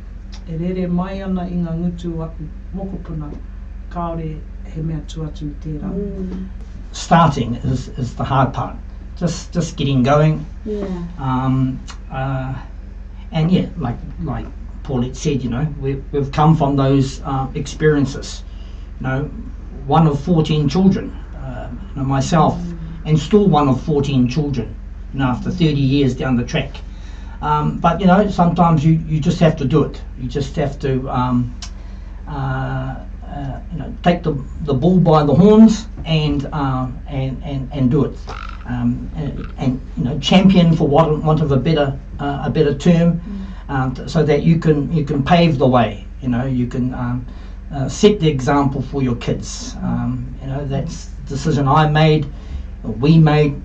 e 0.47 0.57
rere 0.57 0.87
mai 0.87 1.21
ana 1.23 1.43
i 1.43 1.57
ngā 1.63 1.73
ngutu 1.79 2.11
aku 2.23 2.47
mokopuna, 2.75 3.31
kaore 3.95 4.29
he 4.73 4.81
mea 4.81 5.01
tuatu 5.13 5.49
i 5.49 5.55
tērā. 5.65 5.91
Mm. 5.91 6.45
Starting 6.91 7.55
is, 7.55 7.89
is 8.03 8.15
the 8.15 8.23
hard 8.23 8.53
part. 8.53 8.75
Just 9.19 9.51
just 9.57 9.75
getting 9.77 10.03
going. 10.03 10.45
Yeah. 10.65 10.87
Um, 11.19 11.79
uh, 12.11 12.53
and 13.31 13.51
yeah, 13.51 13.67
like 13.77 13.99
like 14.23 14.47
Paulette 14.83 15.17
said, 15.17 15.43
you 15.43 15.49
know, 15.49 15.67
we, 15.81 15.95
we've 16.13 16.31
come 16.31 16.55
from 16.55 16.75
those 16.77 17.21
uh, 17.25 17.47
experiences. 17.55 18.43
You 19.01 19.07
know, 19.07 19.23
one 19.87 20.07
of 20.07 20.19
14 20.21 20.69
children, 20.69 21.11
uh, 21.35 21.69
you 21.71 22.01
know, 22.01 22.05
myself, 22.05 22.57
and 23.05 23.19
still 23.19 23.47
one 23.47 23.67
of 23.67 23.81
14 23.81 24.27
children, 24.29 24.75
know, 25.15 25.25
after 25.25 25.49
30 25.49 25.79
years 25.79 26.15
down 26.15 26.35
the 26.35 26.45
track. 26.45 26.77
Um, 27.41 27.77
but, 27.79 27.99
you 27.99 28.07
know, 28.07 28.29
sometimes 28.29 28.83
you, 28.83 28.93
you 28.93 29.19
just 29.19 29.39
have 29.39 29.55
to 29.57 29.65
do 29.65 29.83
it. 29.83 30.01
You 30.17 30.27
just 30.27 30.55
have 30.55 30.79
to, 30.79 31.09
um, 31.09 31.55
uh, 32.27 32.95
uh, 33.27 33.59
you 33.71 33.77
know, 33.77 33.95
take 34.03 34.23
the, 34.23 34.31
the 34.61 34.73
bull 34.73 34.99
by 34.99 35.23
the 35.23 35.35
horns 35.35 35.87
and, 36.05 36.45
um, 36.53 36.99
and, 37.07 37.41
and, 37.43 37.69
and 37.71 37.91
do 37.91 38.05
it. 38.05 38.17
Um, 38.65 39.11
and, 39.15 39.53
and, 39.57 39.81
you 39.97 40.03
know, 40.03 40.19
champion 40.19 40.75
for 40.75 40.87
want, 40.87 41.23
want 41.23 41.41
of 41.41 41.51
a 41.51 41.57
better, 41.57 41.99
uh, 42.19 42.43
a 42.45 42.49
better 42.49 42.73
term, 42.75 43.21
um, 43.69 43.93
t- 43.93 44.07
so 44.07 44.23
that 44.23 44.43
you 44.43 44.57
can, 44.57 44.91
you 44.91 45.03
can 45.03 45.23
pave 45.23 45.57
the 45.59 45.67
way, 45.67 46.07
you 46.21 46.29
know, 46.29 46.45
you 46.45 46.65
can 46.65 46.93
um, 46.95 47.25
uh, 47.71 47.87
set 47.87 48.19
the 48.19 48.27
example 48.27 48.81
for 48.81 49.03
your 49.03 49.15
kids. 49.17 49.75
Um, 49.83 50.33
you 50.41 50.47
know, 50.47 50.65
that's 50.65 51.05
the 51.05 51.21
decision 51.23 51.67
I 51.67 51.87
made, 51.87 52.25
we 52.83 53.19
made 53.19 53.61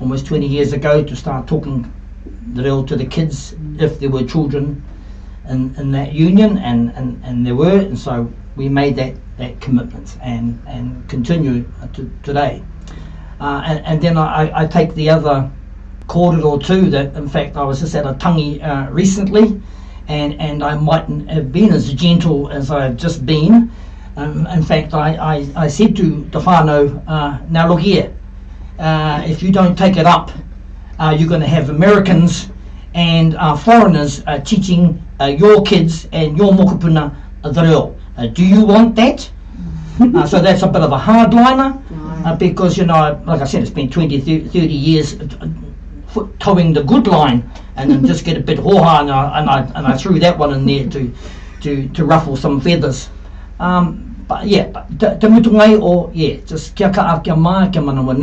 almost 0.00 0.26
20 0.26 0.46
years 0.46 0.72
ago 0.72 1.02
to 1.04 1.14
start 1.14 1.46
talking 1.46 1.92
the 2.54 2.62
real 2.62 2.84
to 2.84 2.96
the 2.96 3.04
kids 3.04 3.54
if 3.78 4.00
there 4.00 4.10
were 4.10 4.24
children 4.24 4.82
in, 5.48 5.74
in 5.76 5.90
that 5.92 6.12
union 6.12 6.58
and, 6.58 6.90
and, 6.96 7.22
and 7.24 7.46
there 7.46 7.54
were 7.54 7.80
and 7.80 7.98
so 7.98 8.32
we 8.56 8.68
made 8.68 8.96
that, 8.96 9.14
that 9.36 9.60
commitment 9.60 10.16
and, 10.22 10.60
and 10.66 11.08
continue 11.08 11.64
to 11.92 12.10
today. 12.22 12.62
Uh, 13.40 13.62
and, 13.64 13.86
and 13.86 14.02
then 14.02 14.18
I, 14.18 14.62
I 14.62 14.66
take 14.66 14.94
the 14.94 15.08
other 15.10 15.50
kōrero 16.06 16.62
too 16.64 16.90
that 16.90 17.14
in 17.14 17.28
fact 17.28 17.56
I 17.56 17.64
was 17.64 17.80
just 17.80 17.94
at 17.94 18.06
a 18.06 18.14
tangi 18.14 18.62
uh, 18.62 18.90
recently 18.90 19.62
and, 20.08 20.40
and 20.40 20.64
I 20.64 20.74
mightn't 20.74 21.30
have 21.30 21.52
been 21.52 21.72
as 21.72 21.92
gentle 21.92 22.50
as 22.50 22.70
I've 22.70 22.96
just 22.96 23.24
been. 23.24 23.70
Um, 24.16 24.46
in 24.48 24.62
fact, 24.62 24.92
I, 24.92 25.14
I, 25.14 25.64
I 25.64 25.68
said 25.68 25.94
to 25.96 26.24
whānau, 26.32 27.02
uh, 27.06 27.38
now 27.48 27.68
look 27.68 27.80
here, 27.80 28.12
uh, 28.80 29.22
if 29.26 29.42
you 29.42 29.52
don't 29.52 29.76
take 29.76 29.96
it 29.96 30.06
up, 30.06 30.30
uh, 30.98 31.14
you're 31.16 31.28
going 31.28 31.40
to 31.40 31.46
have 31.46 31.70
Americans 31.70 32.48
and 32.94 33.34
uh, 33.36 33.56
foreigners 33.56 34.22
uh, 34.26 34.38
teaching 34.38 35.00
uh, 35.20 35.26
your 35.26 35.62
kids 35.62 36.08
and 36.12 36.36
your 36.36 36.52
mokopuna 36.52 37.14
the 37.42 37.62
reo. 37.62 37.96
Uh, 38.16 38.26
do 38.26 38.44
you 38.44 38.64
want 38.64 38.94
that? 38.96 39.30
uh, 40.00 40.26
so 40.26 40.40
that's 40.40 40.62
a 40.62 40.66
bit 40.66 40.82
of 40.82 40.92
a 40.92 40.98
hardliner 40.98 41.80
uh, 42.26 42.36
because, 42.36 42.76
you 42.76 42.86
know, 42.86 43.22
like 43.26 43.40
I 43.40 43.44
said, 43.44 43.62
it's 43.62 43.70
been 43.70 43.90
20, 43.90 44.20
30 44.20 44.48
30 44.48 44.66
years 44.66 45.16
towing 46.38 46.72
the 46.72 46.82
good 46.82 47.06
line 47.06 47.48
and 47.76 47.90
then 47.90 48.04
just 48.06 48.24
get 48.24 48.36
a 48.36 48.40
bit 48.40 48.58
hoha 48.58 49.00
and 49.00 49.10
I, 49.10 49.40
and 49.40 49.50
I, 49.50 49.60
and 49.76 49.86
I 49.86 49.96
threw 49.96 50.18
that 50.20 50.36
one 50.36 50.52
in 50.52 50.66
there 50.66 50.88
to, 50.90 51.14
to, 51.62 51.88
to 51.88 52.04
ruffle 52.04 52.36
some 52.36 52.60
feathers. 52.60 53.10
Um, 53.58 54.24
but 54.26 54.46
yeah, 54.46 54.66
but 54.66 54.88
te, 54.98 55.06
te 55.18 55.26
mutu 55.28 55.50
ngai 55.50 55.80
o, 55.82 56.10
yeah, 56.14 56.36
just 56.46 56.74
kia 56.74 56.90
ka 56.92 57.16
a 57.16 57.20
kia 57.20 57.36
mai, 57.36 57.68
kia 57.68 57.82
manawa 57.82 58.16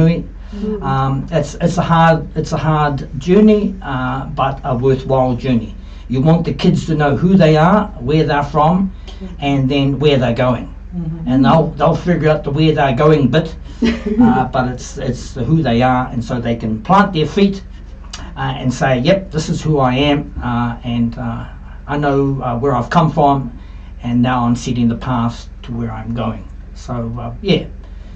nui. 0.52 0.82
Um, 0.82 1.28
it's, 1.32 1.56
it's 1.62 1.78
a 1.78 1.82
hard 1.82 2.28
it's 2.36 2.52
a 2.54 2.58
hard 2.58 3.08
journey, 3.20 3.76
uh, 3.82 4.26
but 4.28 4.60
a 4.64 4.76
worthwhile 4.76 5.36
journey. 5.36 5.76
You 6.10 6.22
want 6.22 6.46
the 6.46 6.54
kids 6.54 6.86
to 6.86 6.96
know 6.96 7.16
who 7.16 7.36
they 7.36 7.58
are, 7.58 7.88
where 8.00 8.24
they're 8.24 8.44
from, 8.44 8.92
and 9.40 9.70
then 9.70 10.00
where 10.00 10.18
they're 10.18 10.34
going. 10.34 10.74
And 11.28 11.46
they'll 11.46 11.68
they'll 11.78 11.96
figure 11.96 12.30
out 12.30 12.44
the 12.44 12.52
where 12.52 12.74
they're 12.74 12.96
going 12.96 13.28
bit, 13.30 13.56
uh, 14.22 14.46
but 14.46 14.68
it's 14.68 14.98
it's 14.98 15.34
the 15.34 15.44
who 15.44 15.62
they 15.62 15.82
are, 15.82 16.08
and 16.08 16.24
so 16.24 16.40
they 16.40 16.56
can 16.56 16.82
plant 16.82 17.14
their 17.14 17.28
feet 17.28 17.64
uh, 18.38 18.56
and 18.58 18.74
say, 18.74 19.00
"Yep, 19.00 19.32
this 19.32 19.50
is 19.50 19.62
who 19.62 19.80
I 19.80 19.94
am, 19.94 20.34
uh, 20.42 20.78
and 20.84 21.18
uh, 21.18 21.46
I 21.88 21.98
know 21.98 22.42
uh, 22.42 22.58
where 22.58 22.74
I've 22.74 22.90
come 22.90 23.12
from, 23.12 23.52
and 24.02 24.22
now 24.22 24.46
I'm 24.46 24.56
setting 24.56 24.88
the 24.88 24.96
path 24.96 25.50
to 25.64 25.72
where 25.72 25.92
I'm 25.92 26.14
going." 26.14 26.48
So 26.74 27.14
uh, 27.20 27.34
yeah, 27.42 27.66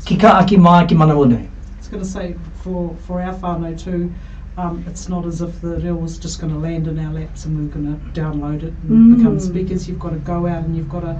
ki 0.06 0.17
mai 0.58 0.86
ki 0.86 0.96
mana 0.96 1.13
nui. 1.13 1.28
I 1.28 1.36
was 1.36 1.51
going 1.91 2.04
to 2.04 2.10
say 2.10 2.36
for 2.63 2.95
for 3.06 3.21
our 3.21 3.34
whānau 3.34 3.77
too, 3.77 4.12
um, 4.58 4.84
it's 4.88 5.08
not 5.10 5.25
as 5.25 5.41
if 5.41 5.62
the 5.62 5.75
reel 5.77 5.95
was 5.95 6.17
just 6.17 6.39
going 6.41 6.54
to 6.54 6.60
land 6.60 6.88
in 6.88 6.97
our 6.99 7.13
laps 7.13 7.45
and 7.45 7.58
we're 7.58 7.73
going 7.73 7.88
to 7.93 8.19
download 8.21 8.63
it 8.63 8.73
and 8.89 8.89
Mm. 9.13 9.17
become 9.17 9.39
speakers. 9.39 9.88
You've 9.88 9.99
got 9.99 10.12
to 10.12 10.23
go 10.34 10.47
out 10.47 10.63
and 10.65 10.75
you've 10.75 10.89
got 10.89 11.01
to 11.01 11.15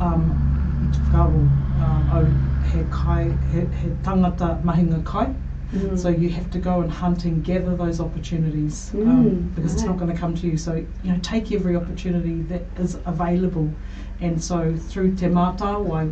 um, 0.00 0.22
i 0.88 0.92
te 0.92 0.98
whakaaro, 1.00 1.40
um, 1.84 2.10
o 2.16 2.20
he 2.72 2.82
kai, 2.90 3.24
he, 3.52 3.60
he 3.80 3.88
tangata 4.02 4.62
mahinga 4.62 5.04
kai. 5.04 5.26
Mm. 5.74 5.98
So 5.98 6.08
you 6.08 6.28
have 6.30 6.50
to 6.50 6.58
go 6.58 6.80
and 6.82 6.90
hunt 6.90 7.24
and 7.24 7.42
gather 7.44 7.74
those 7.76 8.00
opportunities 8.00 8.90
um, 8.94 9.24
Mm, 9.24 9.54
because 9.54 9.74
it's 9.74 9.84
not 9.84 9.98
going 9.98 10.12
to 10.14 10.18
come 10.20 10.34
to 10.34 10.46
you. 10.46 10.56
So 10.56 10.74
you 10.74 11.12
know, 11.12 11.18
take 11.22 11.50
every 11.52 11.74
opportunity 11.76 12.42
that 12.52 12.62
is 12.78 12.96
available. 13.06 13.68
And 14.20 14.42
so 14.42 14.76
through 14.76 15.16
Te 15.16 15.26
Mātāwai, 15.26 16.02
I, 16.02 16.10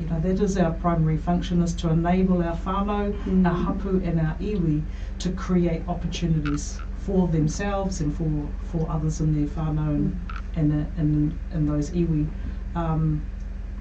you 0.00 0.06
know, 0.06 0.20
that 0.20 0.40
is 0.40 0.56
our 0.58 0.72
primary 0.72 1.16
function 1.16 1.62
is 1.62 1.74
to 1.76 1.90
enable 1.90 2.42
our 2.42 2.56
whānau, 2.56 3.12
Mm. 3.26 3.46
our 3.46 3.54
hapu 3.54 4.00
and 4.04 4.20
our 4.20 4.34
iwi 4.40 4.82
to 5.20 5.30
create 5.32 5.82
opportunities 5.88 6.80
for 6.98 7.28
themselves 7.28 8.00
and 8.00 8.14
for, 8.16 8.48
for 8.72 8.90
others 8.90 9.20
in 9.20 9.34
their 9.34 9.46
whānau 9.48 9.94
and, 9.94 10.18
and, 10.56 10.72
uh, 10.72 10.84
and, 10.96 11.38
and 11.52 11.68
those 11.68 11.90
iwi. 11.90 12.26
Um, 12.74 13.22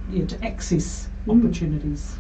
yeah, 0.10 0.26
to 0.26 0.44
access 0.46 1.08
Mm. 1.28 1.40
opportunities. 1.40 2.18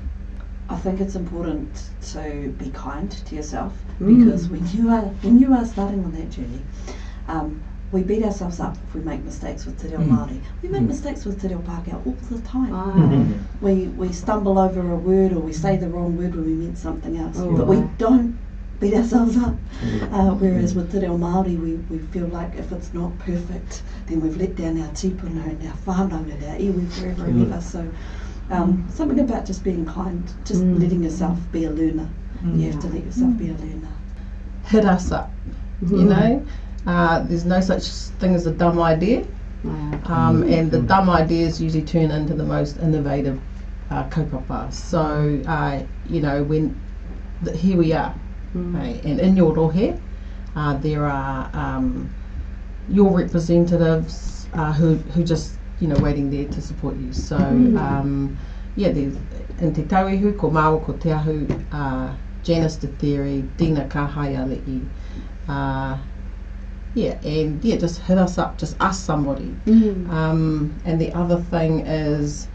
I 0.69 0.77
think 0.77 1.01
it's 1.01 1.15
important 1.15 1.89
to 2.13 2.56
be 2.58 2.69
kind 2.71 3.12
to 3.12 3.36
yourself 3.36 3.73
Mm. 3.99 4.08
because 4.23 4.47
when 4.47 4.65
you 4.71 4.89
are 4.89 5.01
when 5.21 5.38
you 5.38 5.53
are 5.53 5.65
starting 5.65 6.03
on 6.06 6.13
that 6.13 6.29
journey, 6.32 6.63
um, 7.27 7.62
we 7.93 8.01
beat 8.01 8.23
ourselves 8.23 8.60
up 8.60 8.75
if 8.88 8.95
we 8.95 9.01
make 9.01 9.23
mistakes 9.23 9.65
with 9.65 9.79
Te 9.82 9.88
Reo 9.89 9.99
Mm. 9.99 10.10
Māori. 10.12 10.38
We 10.63 10.69
make 10.69 10.82
Mm. 10.84 10.88
mistakes 10.93 11.25
with 11.25 11.39
Te 11.41 11.47
Reo 11.47 11.60
Pākehā 11.60 11.97
all 12.06 12.17
the 12.29 12.39
time. 12.39 12.73
Aye. 12.73 13.25
We 13.65 13.73
we 14.01 14.12
stumble 14.12 14.58
over 14.60 14.82
a 14.91 14.97
word 15.10 15.32
or 15.34 15.39
we 15.49 15.53
say 15.53 15.77
the 15.77 15.89
wrong 15.89 16.17
word 16.17 16.36
when 16.36 16.45
we 16.45 16.56
meant 16.63 16.77
something 16.77 17.17
else, 17.17 17.38
Oh, 17.39 17.56
but 17.58 17.67
we 17.67 17.77
don't 17.97 18.36
beat 18.79 18.95
ourselves 19.01 19.38
up. 19.38 19.56
Uh, 20.12 20.32
whereas 20.41 20.73
with 20.75 20.91
Te 20.91 20.99
Reo 21.03 21.17
Māori, 21.17 21.56
we, 21.65 21.71
we 21.91 21.99
feel 22.15 22.27
like 22.39 22.56
if 22.63 22.71
it's 22.71 22.91
not 22.93 23.12
perfect, 23.19 23.84
then 24.08 24.19
we've 24.21 24.36
let 24.38 24.56
down 24.56 24.82
our 24.82 24.89
tipuna 25.01 25.43
and 25.51 25.62
our 25.69 25.77
whānau 25.86 26.19
and 26.34 26.43
our 26.49 26.58
iwi 26.67 26.86
forever 26.95 27.25
and 27.27 27.39
Mm. 27.39 27.45
ever. 27.51 27.62
So 27.62 27.86
um, 28.49 28.86
something 28.89 29.19
about 29.19 29.45
just 29.45 29.63
being 29.63 29.86
kind, 29.86 30.23
just 30.45 30.63
Mm. 30.63 30.79
letting 30.82 31.03
yourself 31.03 31.38
be 31.51 31.65
a 31.65 31.71
learner. 31.71 32.10
Mm. 32.43 32.60
You 32.60 32.71
have 32.71 32.79
to 32.82 32.88
let 32.88 33.06
yourself 33.06 33.38
be 33.38 33.47
a 33.49 33.58
learner. 33.65 33.93
Hit 34.65 34.86
us 34.86 35.12
up, 35.12 35.32
you 35.91 36.06
know. 36.06 36.43
Uh, 36.85 37.19
there's 37.23 37.45
no 37.45 37.59
such 37.61 37.87
thing 38.19 38.35
as 38.35 38.45
a 38.45 38.51
dumb 38.51 38.79
idea, 38.81 39.23
Aye. 39.65 39.99
um, 40.05 40.43
Mm. 40.43 40.53
and 40.53 40.71
the 40.71 40.79
dumb 40.81 41.09
ideas 41.09 41.61
usually 41.61 41.83
turn 41.83 42.11
into 42.11 42.33
the 42.33 42.43
most 42.43 42.77
innovative 42.79 43.39
uh, 43.89 44.03
kaupapa. 44.09 44.71
So, 44.73 45.39
uh, 45.47 45.79
you 46.09 46.21
know, 46.21 46.43
when 46.43 46.75
th- 47.45 47.57
here 47.59 47.77
we 47.77 47.93
are, 47.93 48.13
Mm. 48.55 48.75
Right, 48.75 49.03
and 49.05 49.19
in 49.19 49.35
your 49.35 49.51
rohe, 49.55 49.97
uh, 50.55 50.77
there 50.77 51.05
are 51.05 51.49
um, 51.53 52.07
your 52.87 53.09
representatives 53.17 54.47
uh, 54.53 54.71
who 54.73 54.95
who 55.15 55.23
just 55.23 55.57
you 55.79 55.87
know 55.87 55.95
waiting 56.03 56.29
there 56.29 56.45
to 56.45 56.61
support 56.61 56.95
you. 56.97 57.11
So 57.13 57.37
Mm. 57.37 57.77
um, 57.79 58.37
yeah, 58.75 58.91
there's 58.91 59.15
in 59.59 59.73
te 59.73 59.83
tauihu 59.83 60.37
ko 60.37 60.51
Māua 60.51 60.83
ko 60.85 60.93
te 60.93 61.11
ahu, 61.11 61.47
uh, 61.71 62.09
Janice 62.43 62.75
de 62.75 62.87
Theory, 62.87 63.43
Dina 63.57 63.85
Kahaialii. 63.85 64.81
Uh, 65.49 65.97
yeah, 66.95 67.17
and 67.23 67.63
yeah, 67.63 67.75
just 67.77 68.01
hit 68.01 68.17
us 68.17 68.38
up, 68.38 68.58
just 68.58 68.75
ask 68.79 69.03
somebody. 69.03 69.56
Mm. 69.65 70.10
Um, 70.10 70.75
and 70.86 71.01
the 71.01 71.12
other 71.13 71.38
thing 71.38 71.79
is, 71.88 72.47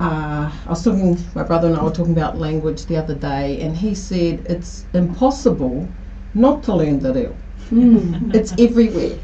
uh, 0.00 0.50
I 0.66 0.68
was 0.68 0.84
talking, 0.84 1.18
my 1.34 1.44
brother 1.44 1.68
and 1.68 1.76
I 1.76 1.82
were 1.82 1.90
talking 1.90 2.12
about 2.12 2.38
language 2.38 2.86
the 2.86 2.96
other 2.96 3.14
day, 3.14 3.60
and 3.60 3.76
he 3.76 3.94
said 3.94 4.44
it's 4.48 4.84
impossible 4.92 5.88
not 6.34 6.62
to 6.64 6.74
learn 6.74 6.98
the 7.00 7.14
reo. 7.14 7.36
Mm. 7.70 8.34
It's 8.34 8.52
everywhere. 8.58 9.18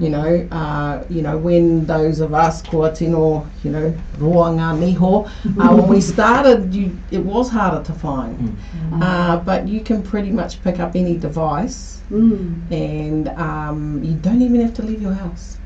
You 0.00 0.10
know, 0.10 0.48
uh, 0.52 1.04
you 1.08 1.22
know, 1.22 1.36
when 1.38 1.86
those 1.86 2.20
of 2.20 2.34
us 2.34 2.62
kua 2.62 2.92
tino, 2.94 3.46
you 3.64 3.70
know, 3.70 3.94
roa 4.18 4.50
ngā 4.50 4.70
miho, 4.78 5.26
uh, 5.26 5.74
when 5.76 5.88
we 5.88 6.00
started, 6.00 6.74
you, 6.74 6.96
it 7.10 7.24
was 7.24 7.50
harder 7.50 7.82
to 7.84 7.92
find. 7.92 8.56
Uh, 9.02 9.38
but 9.38 9.66
you 9.66 9.80
can 9.80 10.02
pretty 10.02 10.30
much 10.30 10.62
pick 10.62 10.78
up 10.78 10.94
any 10.94 11.16
device 11.16 11.94
Mm. 12.10 12.72
and 12.72 13.28
um, 13.36 14.02
you 14.02 14.14
don't 14.14 14.40
even 14.40 14.62
have 14.62 14.72
to 14.74 14.82
leave 14.82 15.02
your 15.02 15.12
house. 15.12 15.58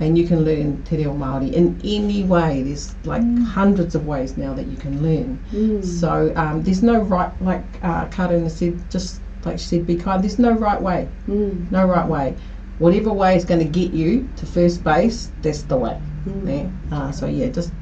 And 0.00 0.18
you 0.18 0.26
can 0.26 0.44
learn 0.44 0.82
te 0.82 0.96
reo 0.96 1.12
Māori 1.14 1.52
in 1.52 1.78
any 1.84 2.24
way. 2.24 2.62
There's 2.62 2.94
like 3.04 3.22
hundreds 3.44 3.94
of 3.94 4.06
ways 4.06 4.36
now 4.36 4.52
that 4.54 4.66
you 4.66 4.76
can 4.76 5.00
learn. 5.02 5.38
Mm. 5.52 5.84
So 5.84 6.32
um, 6.36 6.62
there's 6.62 6.82
no 6.82 7.00
right, 7.02 7.30
like 7.42 7.62
uh, 7.82 8.06
Karuna 8.06 8.50
said, 8.50 8.90
just 8.90 9.20
like 9.44 9.58
she 9.58 9.66
said, 9.66 9.86
be 9.86 9.94
kind. 9.94 10.24
There's 10.24 10.38
no 10.38 10.52
right 10.52 10.80
way. 10.80 11.06
Mm. 11.28 11.70
No 11.70 11.86
right 11.86 12.08
way. 12.08 12.34
Whatever 12.80 13.12
way 13.12 13.36
is 13.36 13.44
going 13.44 13.60
to 13.60 13.66
get 13.80 13.92
you 13.92 14.28
to 14.36 14.46
first 14.46 14.82
base, 14.82 15.30
that's 15.42 15.62
the 15.62 15.76
way. 15.76 16.00
Mm. 16.26 16.48
Yeah. 16.90 16.96
Uh, 16.96 17.12
so 17.12 17.26
yeah, 17.26 17.48
just 17.48 17.72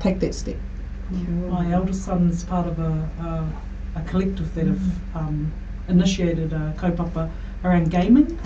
take 0.00 0.18
that 0.20 0.34
step. 0.34 0.56
My 1.48 1.70
eldest 1.70 2.04
son 2.04 2.28
is 2.28 2.42
part 2.42 2.66
of 2.66 2.78
a, 2.80 2.92
a, 3.20 4.00
a 4.00 4.02
collective 4.02 4.52
that 4.56 4.66
have 4.66 4.82
um, 5.14 5.52
initiated 5.88 6.52
a 6.52 6.74
kaupapa 6.76 7.30
around 7.64 7.90
gaming, 7.90 8.36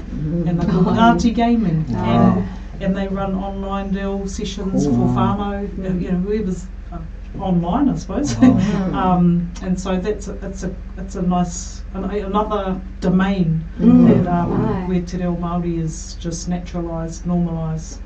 and 0.47 0.61
they're 0.61 0.71
called 0.71 0.87
Ngāti 0.87 1.35
Gaming, 1.35 1.85
and, 1.97 2.49
and 2.81 2.95
they 2.95 3.09
run 3.09 3.35
online 3.35 3.91
deal 3.91 4.29
sessions 4.29 4.85
for 4.85 4.93
whānau, 4.93 5.55
uh, 5.85 5.95
you 5.95 6.13
know, 6.13 6.19
whoever's 6.19 6.67
online, 7.41 7.89
I 7.89 7.97
suppose. 7.97 8.37
um, 8.43 9.53
and 9.63 9.79
so 9.79 9.97
that's 9.97 10.29
a, 10.29 10.35
it's 10.47 10.63
a 10.65 10.75
it's 10.97 11.15
a 11.17 11.23
nice 11.23 11.83
an, 11.95 12.05
another 12.11 12.81
domain 13.01 13.65
Mm. 13.79 14.25
that 14.25 14.33
um, 14.33 14.67
Aye. 14.67 14.85
where 14.89 15.01
te 15.03 15.19
reo 15.19 15.37
Māori 15.37 15.79
is 15.79 16.15
just 16.15 16.49
naturalised, 16.49 17.25
normalised. 17.27 18.01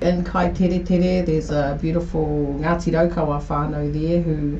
In 0.00 0.24
Kai 0.24 0.50
Tere 0.50 0.82
Tere, 0.82 1.22
there's 1.24 1.50
a 1.50 1.78
beautiful 1.80 2.56
Ngāti 2.60 2.92
Raukawa 2.92 3.40
whānau 3.40 3.92
there 3.92 4.20
who 4.20 4.58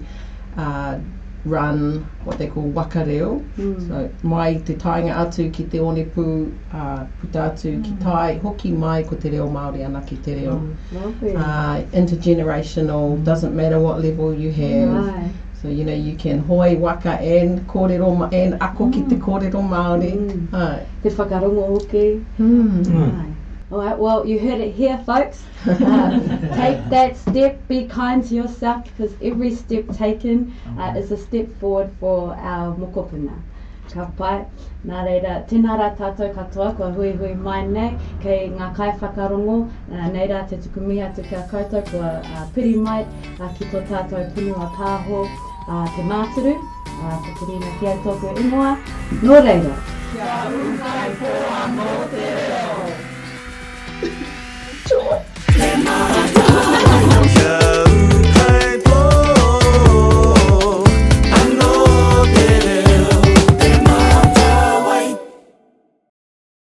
uh, 0.57 0.99
run 1.45 2.05
what 2.25 2.39
they 2.39 2.47
call 2.47 2.71
wakareo. 2.73 3.43
Mm. 3.59 3.89
So 3.89 4.11
mai 4.23 4.55
te 4.65 4.75
tainga 4.75 5.17
atu 5.17 5.51
ki 5.53 5.65
te 5.65 5.81
one 5.81 6.05
pū, 6.05 6.51
uh, 6.73 7.05
puta 7.21 7.51
atu 7.51 7.83
ki 7.83 7.93
tai, 8.03 8.39
hoki 8.39 8.71
mai 8.71 9.03
ko 9.03 9.17
te 9.17 9.31
reo 9.31 9.49
Māori 9.49 9.85
ana 9.85 10.01
ki 10.03 10.17
te 10.17 10.35
reo. 10.35 10.61
Lovely. 10.93 11.35
Uh, 11.35 11.83
intergenerational, 11.93 13.23
doesn't 13.25 13.55
matter 13.55 13.81
what 13.81 14.01
level 14.01 14.33
you 14.33 14.51
have. 14.53 15.05
Aye. 15.09 15.31
So 15.63 15.69
you 15.69 15.85
know 15.85 15.95
you 15.95 16.17
can 16.17 16.41
hoi 16.41 16.77
waka 16.77 17.11
and 17.21 17.61
kōrero 17.69 18.17
ma- 18.17 18.29
and 18.33 18.55
ako 18.61 18.91
ki 18.91 19.03
te 19.09 19.17
kōrero 19.17 19.63
Māori. 19.63 20.13
Mm. 20.19 20.55
Ai. 20.55 20.87
Te 21.03 21.11
whakarongo 21.11 21.67
hoki. 21.75 22.21
Hmm. 22.37 22.83
Mm. 22.83 23.21
Aye. 23.21 23.32
All 23.73 23.79
right, 23.79 23.99
well, 23.99 24.27
you 24.27 24.39
heard 24.39 24.61
it 24.61 24.75
here, 24.75 24.99
folks. 25.07 25.43
Uh, 25.67 26.21
take 26.57 26.91
that 26.91 27.17
step, 27.17 27.67
be 27.69 27.87
kind 27.87 28.23
to 28.29 28.35
yourself, 28.35 28.85
because 28.85 29.15
every 29.23 29.55
step 29.55 29.89
taken 29.97 30.53
uh, 30.79 30.93
is 30.95 31.11
a 31.11 31.17
step 31.17 31.49
forward 31.59 31.91
for 31.99 32.35
our 32.35 32.77
mokopuna. 32.77 33.33
Ka 33.89 34.11
pai, 34.19 34.45
nā 34.85 35.05
reira, 35.07 35.39
tēnā 35.49 35.79
rā 35.81 35.87
tātou 35.97 36.29
katoa, 36.35 36.75
kua 36.77 36.91
hui 36.93 37.13
hui 37.17 37.33
mai 37.33 37.63
nei, 37.67 37.95
kei 38.21 38.51
ngā 38.53 38.69
kai 38.77 38.91
whakarongo, 39.01 39.57
uh, 39.89 40.09
nei 40.13 40.29
rā 40.29 40.43
te 40.51 40.59
tukumi 40.67 41.01
atu 41.07 41.25
kia 41.31 41.41
koutou, 41.49 41.81
kua 41.89 42.11
uh, 42.21 42.45
piri 42.53 42.75
mai 42.77 43.07
uh, 43.39 43.49
ki 43.57 43.71
tō 43.73 43.87
tātou 43.89 44.29
punua 44.37 44.69
pāho, 44.77 45.23
uh, 45.69 45.87
te 45.97 46.05
māturu, 46.13 46.59
uh, 46.59 47.17
ko 47.25 47.39
te 47.41 47.49
rina 47.55 47.73
kia 47.81 47.97
tōku 48.05 48.37
ingoa, 48.45 48.77
nō 49.25 49.41
reira. 49.49 49.81
Kia 50.13 50.45
pai 50.85 51.09
poa 51.25 51.65
mō 51.79 51.89
te 52.13 52.29
reo. 52.29 53.12
Joy. 54.03 55.23